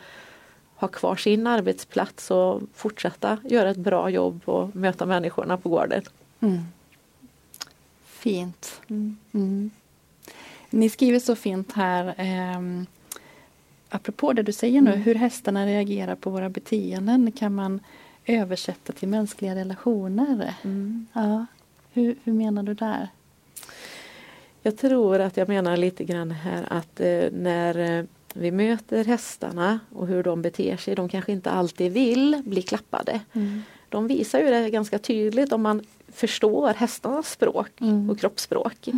ha 0.75 0.87
kvar 0.87 1.15
sin 1.15 1.47
arbetsplats 1.47 2.31
och 2.31 2.61
fortsätta 2.73 3.37
göra 3.43 3.69
ett 3.69 3.77
bra 3.77 4.09
jobb 4.09 4.41
och 4.45 4.75
möta 4.75 5.05
människorna 5.05 5.57
på 5.57 5.69
gården. 5.69 6.01
Mm. 6.39 6.59
Fint. 8.05 8.81
Mm. 8.87 9.71
Ni 10.69 10.89
skriver 10.89 11.19
så 11.19 11.35
fint 11.35 11.71
här 11.73 12.05
eh, 12.17 12.61
apropå 13.89 14.33
det 14.33 14.43
du 14.43 14.51
säger 14.51 14.81
nu, 14.81 14.89
Mm. 14.91 15.01
hur 15.01 15.15
hästarna 15.15 15.65
reagerar 15.65 16.15
på 16.15 16.29
våra 16.29 16.49
beteenden 16.49 17.31
kan 17.31 17.55
man 17.55 17.79
översätta 18.25 18.93
till 18.93 19.07
mänskliga 19.07 19.55
relationer. 19.55 20.53
Mm. 20.63 21.07
Ja. 21.13 21.45
Hur, 21.93 22.15
hur 22.23 22.33
menar 22.33 22.63
du 22.63 22.73
där? 22.73 23.07
Jag 24.61 24.77
tror 24.77 25.19
att 25.19 25.37
jag 25.37 25.47
menar 25.49 25.77
lite 25.77 26.03
grann 26.03 26.31
här 26.31 26.65
att 26.69 26.99
eh, 26.99 27.23
när 27.31 27.99
eh, 27.99 28.05
vi 28.33 28.51
möter 28.51 29.05
hästarna 29.05 29.79
och 29.89 30.07
hur 30.07 30.23
de 30.23 30.41
beter 30.41 30.77
sig, 30.77 30.95
de 30.95 31.09
kanske 31.09 31.31
inte 31.31 31.51
alltid 31.51 31.91
vill 31.91 32.41
bli 32.45 32.61
klappade. 32.61 33.19
De 33.89 34.07
visar 34.07 34.39
ju 34.39 34.45
det 34.49 34.69
ganska 34.69 34.99
tydligt 34.99 35.53
om 35.53 35.61
man 35.61 35.81
förstår 36.11 36.73
hästarnas 36.73 37.31
språk 37.31 37.67
Mm. 37.81 38.09
och 38.09 38.19
kroppsspråk. 38.19 38.89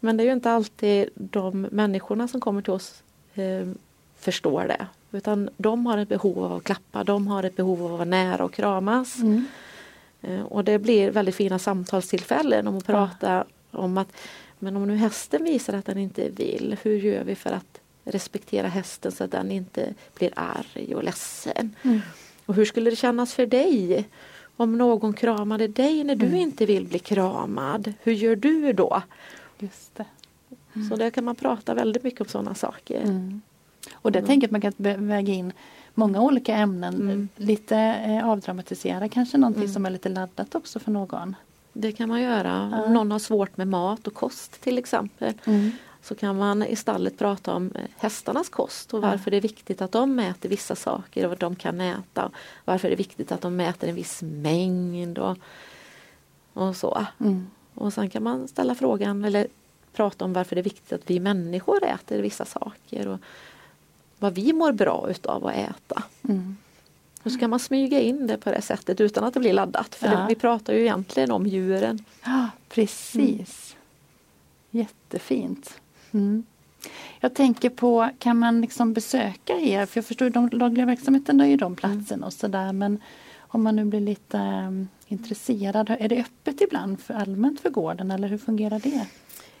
Men 0.00 0.16
det 0.16 0.22
är 0.22 0.24
ju 0.26 0.32
inte 0.32 0.50
alltid 0.50 1.08
de 1.14 1.60
människorna 1.62 2.28
som 2.28 2.40
kommer 2.40 2.62
till 2.62 2.72
oss 2.72 3.02
eh, 3.34 3.68
förstår 4.18 4.64
det. 4.64 4.86
Utan 5.12 5.50
de 5.56 5.86
har 5.86 5.98
ett 5.98 6.08
behov 6.08 6.44
av 6.44 6.52
att 6.52 6.64
klappa, 6.64 7.04
de 7.04 7.26
har 7.26 7.42
ett 7.42 7.56
behov 7.56 7.78
av 7.82 7.86
att 7.86 7.98
vara 7.98 8.04
nära 8.04 8.44
och 8.44 8.52
kramas. 8.52 9.18
Mm. 9.18 9.46
Eh, 10.22 10.42
Och 10.42 10.64
det 10.64 10.78
blir 10.78 11.10
väldigt 11.10 11.34
fina 11.34 11.58
samtalstillfällen 11.58 12.66
om 12.68 12.76
att 12.78 12.84
Ja. 12.88 12.94
prata 12.94 13.44
om 13.70 13.98
att 13.98 14.12
men 14.58 14.76
om 14.76 14.88
nu 14.88 14.96
hästen 14.96 15.44
visar 15.44 15.72
att 15.74 15.86
den 15.86 15.98
inte 15.98 16.28
vill, 16.28 16.76
hur 16.82 16.98
gör 16.98 17.24
vi 17.24 17.34
för 17.34 17.50
att 17.50 17.80
respektera 18.04 18.68
hästen 18.68 19.12
så 19.12 19.24
att 19.24 19.30
den 19.30 19.50
inte 19.50 19.94
blir 20.14 20.32
arg 20.36 20.94
och 20.94 21.04
ledsen. 21.04 21.74
Mm. 21.82 22.00
Och 22.46 22.54
hur 22.54 22.64
skulle 22.64 22.90
det 22.90 22.96
kännas 22.96 23.34
för 23.34 23.46
dig 23.46 24.08
om 24.56 24.78
någon 24.78 25.12
kramade 25.12 25.68
dig 25.68 26.04
när 26.04 26.16
du 26.16 26.26
mm. 26.26 26.38
inte 26.38 26.66
vill 26.66 26.86
bli 26.86 26.98
kramad? 26.98 27.92
Hur 28.02 28.12
gör 28.12 28.36
du 28.36 28.72
då? 28.72 29.02
Just 29.58 29.94
det. 29.96 30.04
Mm. 30.74 30.88
Så 30.88 30.96
där 30.96 31.10
kan 31.10 31.24
man 31.24 31.34
prata 31.34 31.74
väldigt 31.74 32.02
mycket 32.02 32.20
om 32.20 32.26
sådana 32.26 32.54
saker. 32.54 33.02
Och 33.92 34.12
det 34.12 34.18
mm. 34.18 34.26
tänker 34.26 34.48
jag 34.48 34.56
att 34.64 34.78
man 34.78 34.96
kan 34.96 35.08
väga 35.08 35.34
in 35.34 35.52
många 35.94 36.20
olika 36.20 36.56
ämnen. 36.56 36.94
Mm. 36.94 37.28
Lite 37.36 37.76
eh, 37.78 38.28
avdramatisera 38.28 39.08
kanske 39.08 39.38
någonting 39.38 39.62
mm. 39.62 39.74
som 39.74 39.86
är 39.86 39.90
lite 39.90 40.08
laddat 40.08 40.54
också 40.54 40.78
för 40.78 40.90
någon. 40.90 41.36
Det 41.72 41.92
kan 41.92 42.08
man 42.08 42.20
göra. 42.22 42.70
Ja. 42.72 42.84
Om 42.84 42.94
någon 42.94 43.10
har 43.10 43.18
svårt 43.18 43.56
med 43.56 43.68
mat 43.68 44.06
och 44.06 44.14
kost 44.14 44.60
till 44.60 44.78
exempel. 44.78 45.34
Mm. 45.44 45.70
Så 46.02 46.14
kan 46.14 46.36
man 46.36 46.62
i 46.62 46.76
stallet 46.76 47.18
prata 47.18 47.54
om 47.54 47.72
eh, 47.74 47.82
hästarnas 47.96 48.48
kost 48.48 48.94
och 48.94 49.02
varför 49.02 49.24
ja. 49.26 49.30
det 49.30 49.36
är 49.36 49.40
viktigt 49.40 49.82
att 49.82 49.92
de 49.92 50.18
äter 50.18 50.48
vissa 50.48 50.76
saker 50.76 51.24
och 51.24 51.30
vad 51.30 51.38
de 51.38 51.56
kan 51.56 51.80
äta. 51.80 52.30
Varför 52.64 52.88
det 52.88 52.94
är 52.94 52.96
viktigt 52.96 53.32
att 53.32 53.40
de 53.40 53.60
äter 53.60 53.88
en 53.88 53.94
viss 53.94 54.22
mängd 54.22 55.18
och, 55.18 55.38
och 56.52 56.76
så. 56.76 57.06
Mm. 57.20 57.46
Och 57.74 57.92
sen 57.92 58.10
kan 58.10 58.22
man 58.22 58.48
ställa 58.48 58.74
frågan 58.74 59.24
eller 59.24 59.46
prata 59.92 60.24
om 60.24 60.32
varför 60.32 60.56
det 60.56 60.60
är 60.60 60.64
viktigt 60.64 60.92
att 60.92 61.10
vi 61.10 61.20
människor 61.20 61.84
äter 61.84 62.22
vissa 62.22 62.44
saker. 62.44 63.08
Och 63.08 63.18
vad 64.18 64.34
vi 64.34 64.52
mår 64.52 64.72
bra 64.72 65.06
utav 65.10 65.46
att 65.46 65.54
äta. 65.54 66.02
Mm. 66.28 66.56
Och 67.22 67.32
så 67.32 67.38
kan 67.38 67.50
man 67.50 67.58
smyga 67.58 68.00
in 68.00 68.26
det 68.26 68.36
på 68.36 68.50
det 68.50 68.62
sättet 68.62 69.00
utan 69.00 69.24
att 69.24 69.34
det 69.34 69.40
blir 69.40 69.52
laddat. 69.52 69.94
För 69.94 70.06
ja. 70.06 70.12
det, 70.12 70.26
vi 70.28 70.34
pratar 70.34 70.72
ju 70.72 70.80
egentligen 70.80 71.30
om 71.30 71.46
djuren. 71.46 72.04
Ja, 72.24 72.48
precis. 72.68 73.76
Mm. 74.70 74.86
Jättefint. 74.86 75.80
Mm. 76.12 76.44
Jag 77.20 77.34
tänker 77.34 77.70
på, 77.70 78.10
kan 78.18 78.38
man 78.38 78.60
liksom 78.60 78.92
besöka 78.92 79.52
er? 79.52 79.86
För 79.86 79.98
jag 79.98 80.04
förstår 80.04 80.30
de 80.30 80.48
dagliga 80.48 80.86
verksamheten 80.86 81.40
är 81.40 81.46
ju 81.46 81.56
de 81.56 81.76
platserna 81.76 82.26
och 82.26 82.32
sådär 82.32 82.72
men 82.72 83.00
om 83.38 83.62
man 83.62 83.76
nu 83.76 83.84
blir 83.84 84.00
lite 84.00 84.38
um, 84.38 84.88
intresserad, 85.06 85.96
är 86.00 86.08
det 86.08 86.20
öppet 86.20 86.60
ibland 86.60 87.00
för 87.00 87.14
allmänt 87.14 87.60
för 87.60 87.70
gården 87.70 88.10
eller 88.10 88.28
hur 88.28 88.38
fungerar 88.38 88.78
det? 88.78 89.06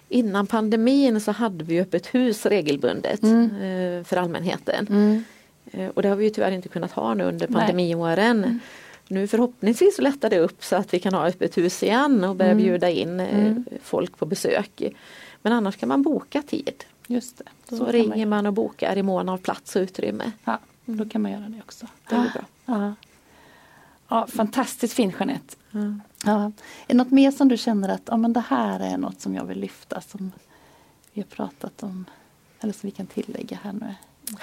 Innan 0.08 0.46
pandemin 0.46 1.20
så 1.20 1.32
hade 1.32 1.64
vi 1.64 1.80
öppet 1.80 2.06
hus 2.06 2.46
regelbundet 2.46 3.22
mm. 3.22 3.50
Eh, 3.50 4.04
för 4.04 4.16
allmänheten. 4.16 4.86
Mm. 4.86 5.24
Eh, 5.72 5.88
och 5.88 6.02
det 6.02 6.08
har 6.08 6.16
vi 6.16 6.30
tyvärr 6.30 6.50
inte 6.50 6.68
kunnat 6.68 6.92
ha 6.92 7.14
nu 7.14 7.24
under 7.24 7.46
pandemiåren. 7.46 8.44
Mm. 8.44 8.60
Nu 9.08 9.26
förhoppningsvis 9.26 9.96
så 9.96 10.02
lättar 10.02 10.30
det 10.30 10.38
upp 10.38 10.64
så 10.64 10.76
att 10.76 10.94
vi 10.94 11.00
kan 11.00 11.14
ha 11.14 11.28
öppet 11.28 11.58
hus 11.58 11.82
igen 11.82 12.24
och 12.24 12.36
börja 12.36 12.50
mm. 12.50 12.64
bjuda 12.64 12.90
in 12.90 13.20
eh, 13.20 13.46
mm. 13.46 13.64
folk 13.82 14.18
på 14.18 14.26
besök. 14.26 14.82
Men 15.42 15.52
annars 15.52 15.76
kan 15.76 15.88
man 15.88 16.02
boka 16.02 16.42
tid. 16.42 16.84
Just 17.06 17.38
det. 17.38 17.76
Så, 17.76 17.84
ringer 17.84 18.26
man... 18.26 18.28
man 18.28 18.46
och 18.46 18.52
bokar 18.52 18.96
i 18.96 19.02
mån 19.02 19.28
av 19.28 19.38
plats 19.38 19.76
och 19.76 19.80
utrymme. 19.80 20.32
Ja, 20.44 20.58
då 20.84 21.08
kan 21.08 21.22
man 21.22 21.32
göra 21.32 21.48
det 21.48 21.60
också. 21.64 21.86
Det 22.08 22.14
är 22.14 22.32
bra. 22.32 22.44
Ja. 22.66 22.94
Ja, 24.08 24.26
fantastiskt 24.26 24.94
fin 24.94 25.12
Jeanette. 25.18 25.56
Mm. 25.74 26.00
Ja. 26.24 26.44
Är 26.44 26.52
det 26.86 26.94
något 26.94 27.10
mer 27.10 27.30
som 27.30 27.48
du 27.48 27.56
känner 27.56 27.88
att 27.88 28.02
ja, 28.04 28.16
men 28.16 28.32
det 28.32 28.44
här 28.48 28.80
är 28.80 28.96
något 28.96 29.20
som 29.20 29.34
jag 29.34 29.44
vill 29.44 29.60
lyfta 29.60 30.00
som 30.00 30.32
vi 31.12 31.20
har 31.20 31.28
pratat 31.28 31.82
om 31.82 32.04
eller 32.60 32.72
som 32.72 32.86
vi 32.86 32.90
kan 32.90 33.06
tillägga 33.06 33.58
här 33.62 33.72
nu? 33.72 33.94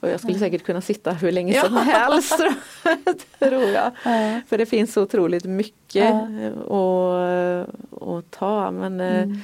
Och 0.00 0.08
jag 0.08 0.20
skulle 0.20 0.38
säkert 0.38 0.64
kunna 0.64 0.80
sitta 0.80 1.12
hur 1.12 1.32
länge 1.32 1.52
ja. 1.54 1.64
som 1.64 1.76
helst 1.76 2.36
tror 3.38 3.62
jag. 3.62 3.92
Ja. 4.04 4.40
För 4.46 4.58
det 4.58 4.66
finns 4.66 4.92
så 4.92 5.02
otroligt 5.02 5.44
mycket 5.44 6.04
ja. 6.04 6.28
att, 6.60 7.68
att 8.02 8.30
ta 8.30 8.70
men, 8.70 9.00
mm. 9.00 9.40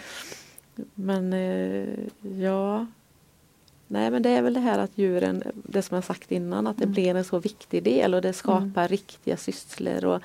men 0.94 1.32
ja 2.40 2.86
Nej 3.86 4.10
men 4.10 4.22
det 4.22 4.30
är 4.30 4.42
väl 4.42 4.54
det 4.54 4.60
här 4.60 4.78
att 4.78 4.98
djuren, 4.98 5.42
det 5.54 5.82
som 5.82 5.94
jag 5.94 6.04
sagt 6.04 6.32
innan, 6.32 6.66
att 6.66 6.78
det 6.78 6.84
mm. 6.84 6.92
blir 6.92 7.14
en 7.14 7.24
så 7.24 7.38
viktig 7.38 7.82
del 7.82 8.14
och 8.14 8.22
det 8.22 8.32
skapar 8.32 8.82
mm. 8.82 8.88
riktiga 8.88 9.36
sysslor 9.36 10.04
och 10.04 10.22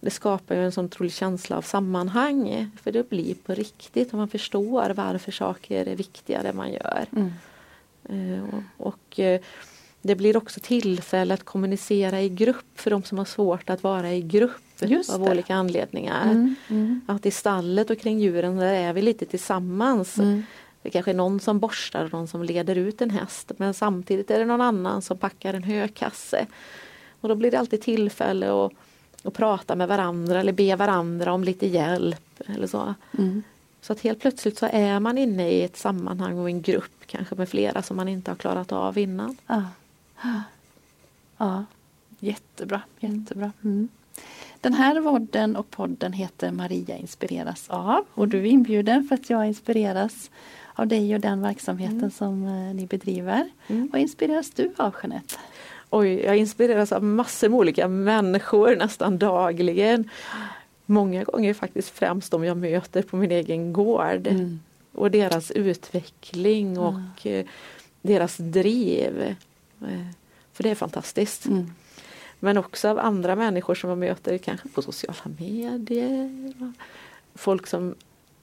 det 0.00 0.10
skapar 0.10 0.54
ju 0.54 0.64
en 0.64 0.72
sån 0.72 0.84
otrolig 0.84 1.12
känsla 1.12 1.56
av 1.56 1.62
sammanhang. 1.62 2.70
För 2.82 2.92
det 2.92 3.08
blir 3.08 3.34
på 3.34 3.54
riktigt 3.54 4.12
och 4.12 4.18
man 4.18 4.28
förstår 4.28 4.90
varför 4.90 5.32
saker 5.32 5.86
är 5.88 5.96
viktiga 5.96 6.42
det 6.42 6.52
man 6.52 6.72
gör. 6.72 7.06
Mm. 7.12 7.32
Eh, 8.08 8.44
och, 8.54 8.86
och 8.86 9.20
eh, 9.20 9.40
det 10.02 10.14
blir 10.14 10.36
också 10.36 10.60
tillfälle 10.60 11.34
att 11.34 11.44
kommunicera 11.44 12.22
i 12.22 12.28
grupp 12.28 12.80
för 12.80 12.90
de 12.90 13.02
som 13.02 13.18
har 13.18 13.24
svårt 13.24 13.70
att 13.70 13.82
vara 13.82 14.12
i 14.12 14.22
grupp 14.22 14.82
Just 14.82 15.10
av 15.10 15.20
det. 15.20 15.30
olika 15.30 15.54
anledningar. 15.54 16.24
Mm, 16.24 16.54
mm. 16.68 17.00
Att 17.06 17.26
i 17.26 17.30
stallet 17.30 17.90
och 17.90 17.98
kring 17.98 18.20
djuren 18.20 18.56
där 18.56 18.74
är 18.74 18.92
vi 18.92 19.02
lite 19.02 19.26
tillsammans. 19.26 20.18
Mm. 20.18 20.42
Det 20.82 20.90
kanske 20.90 21.10
är 21.10 21.14
någon 21.14 21.40
som 21.40 21.58
borstar 21.58 22.04
och 22.04 22.12
någon 22.12 22.28
som 22.28 22.42
leder 22.42 22.76
ut 22.76 23.02
en 23.02 23.10
häst 23.10 23.52
men 23.56 23.74
samtidigt 23.74 24.30
är 24.30 24.38
det 24.38 24.44
någon 24.44 24.60
annan 24.60 25.02
som 25.02 25.18
packar 25.18 25.54
en 25.54 25.62
hökasse. 25.62 26.46
Och 27.20 27.28
då 27.28 27.34
blir 27.34 27.50
det 27.50 27.58
alltid 27.58 27.82
tillfälle 27.82 28.64
att, 28.64 28.72
att 29.26 29.34
prata 29.34 29.76
med 29.76 29.88
varandra 29.88 30.40
eller 30.40 30.52
be 30.52 30.76
varandra 30.76 31.32
om 31.32 31.44
lite 31.44 31.66
hjälp. 31.66 32.40
eller 32.46 32.66
Så 32.66 32.94
mm. 33.18 33.42
Så 33.80 33.92
att 33.92 34.00
helt 34.00 34.20
plötsligt 34.20 34.58
så 34.58 34.66
är 34.72 35.00
man 35.00 35.18
inne 35.18 35.50
i 35.50 35.62
ett 35.62 35.76
sammanhang 35.76 36.38
och 36.38 36.48
en 36.48 36.62
grupp 36.62 37.06
kanske 37.06 37.34
med 37.34 37.48
flera 37.48 37.82
som 37.82 37.96
man 37.96 38.08
inte 38.08 38.30
har 38.30 38.36
klarat 38.36 38.72
av 38.72 38.98
innan. 38.98 39.36
Ja, 39.46 39.62
ja. 41.38 41.64
jättebra. 42.18 42.80
jättebra. 43.00 43.52
Mm. 43.64 43.88
Den 44.60 44.74
här 44.74 45.00
vodden 45.00 45.56
och 45.56 45.70
podden 45.70 46.12
heter 46.12 46.50
Maria 46.52 46.96
inspireras 46.96 47.70
av 47.70 48.04
och 48.14 48.28
du 48.28 48.38
är 48.38 48.44
inbjuden 48.44 49.04
för 49.08 49.14
att 49.14 49.30
jag 49.30 49.46
inspireras 49.46 50.30
av 50.74 50.86
dig 50.86 51.14
och 51.14 51.20
den 51.20 51.42
verksamheten 51.42 51.98
mm. 51.98 52.10
som 52.10 52.46
eh, 52.46 52.74
ni 52.74 52.86
bedriver. 52.86 53.50
Mm. 53.66 53.88
Vad 53.92 54.00
inspireras 54.00 54.50
du 54.50 54.72
av 54.76 54.94
Jeanette? 55.02 55.34
Oj, 55.90 56.20
jag 56.24 56.36
inspireras 56.36 56.92
av 56.92 57.04
massor 57.04 57.48
med 57.48 57.58
olika 57.58 57.88
människor 57.88 58.76
nästan 58.76 59.18
dagligen. 59.18 60.10
Många 60.86 61.24
gånger 61.24 61.54
faktiskt 61.54 61.88
främst 61.88 62.30
de 62.30 62.44
jag 62.44 62.56
möter 62.56 63.02
på 63.02 63.16
min 63.16 63.30
egen 63.30 63.72
gård. 63.72 64.26
Mm. 64.26 64.60
Och 64.92 65.10
deras 65.10 65.50
utveckling 65.50 66.78
och 66.78 67.26
eh, 67.26 67.46
deras 68.02 68.36
driv. 68.36 69.22
Eh, 69.80 70.06
för 70.52 70.62
det 70.62 70.70
är 70.70 70.74
fantastiskt. 70.74 71.46
Mm. 71.46 71.70
Men 72.40 72.58
också 72.58 72.88
av 72.88 72.98
andra 72.98 73.36
människor 73.36 73.74
som 73.74 73.90
jag 73.90 73.98
möter 73.98 74.38
kanske 74.38 74.68
på 74.68 74.82
sociala 74.82 75.34
medier. 75.38 76.52
Folk 77.34 77.66
som 77.66 77.94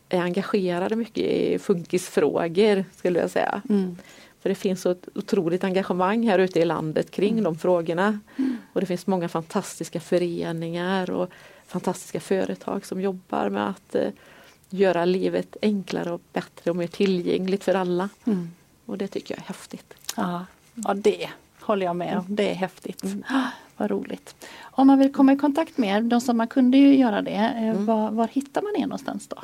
är 0.10 0.22
engagerade 0.22 0.96
mycket 0.96 1.24
i 1.24 1.60
funkisfrågor 1.60 2.86
skulle 2.96 3.20
jag 3.20 3.32
säga. 3.32 3.62
Mm. 3.70 3.98
För 4.44 4.50
det 4.50 4.56
finns 4.56 4.82
så 4.82 4.92
ett 4.92 5.08
otroligt 5.16 5.64
engagemang 5.64 6.28
här 6.28 6.40
ute 6.40 6.60
i 6.60 6.66
landet 6.66 7.12
kring 7.12 7.32
mm. 7.32 7.44
de 7.44 7.58
frågorna. 7.58 8.20
Mm. 8.38 8.58
Och 8.74 8.82
det 8.82 8.88
finns 8.88 9.08
många 9.08 9.30
fantastiska 9.30 10.00
föreningar 10.00 11.12
och 11.12 11.30
fantastiska 11.68 12.20
företag 12.20 12.86
som 12.86 13.02
jobbar 13.02 13.50
med 13.50 13.70
att 13.70 13.96
eh, 13.96 14.10
göra 14.70 15.06
livet 15.06 15.58
enklare 15.62 16.12
och 16.12 16.22
bättre 16.34 16.72
och 16.72 16.78
mer 16.78 16.88
tillgängligt 16.88 17.64
för 17.64 17.76
alla. 17.76 18.10
Mm. 18.26 18.52
Och 18.86 18.98
det 18.98 19.08
tycker 19.08 19.36
jag 19.36 19.44
är 19.44 19.48
häftigt. 19.48 19.94
Ja, 20.18 20.46
ja 20.74 20.94
det 20.94 21.30
håller 21.60 21.86
jag 21.86 21.96
med 21.96 22.18
om. 22.18 22.26
Det 22.28 22.50
är 22.50 22.56
häftigt. 22.56 23.04
Mm. 23.04 23.24
Vad 23.78 23.92
roligt. 23.92 24.36
Om 24.62 24.88
man 24.88 25.00
vill 25.00 25.14
komma 25.14 25.34
i 25.34 25.38
kontakt 25.38 25.78
med 25.78 25.98
er, 25.98 26.02
de 26.02 26.22
som 26.22 26.38
man 26.38 26.48
kunde 26.48 26.78
ju 26.78 26.96
göra 26.96 27.22
det, 27.22 27.32
eh, 27.32 27.70
mm. 27.70 27.86
var, 27.86 28.12
var 28.12 28.28
hittar 28.28 28.62
man 28.62 28.76
er 28.76 28.88
någonstans 28.88 29.28
då? 29.28 29.38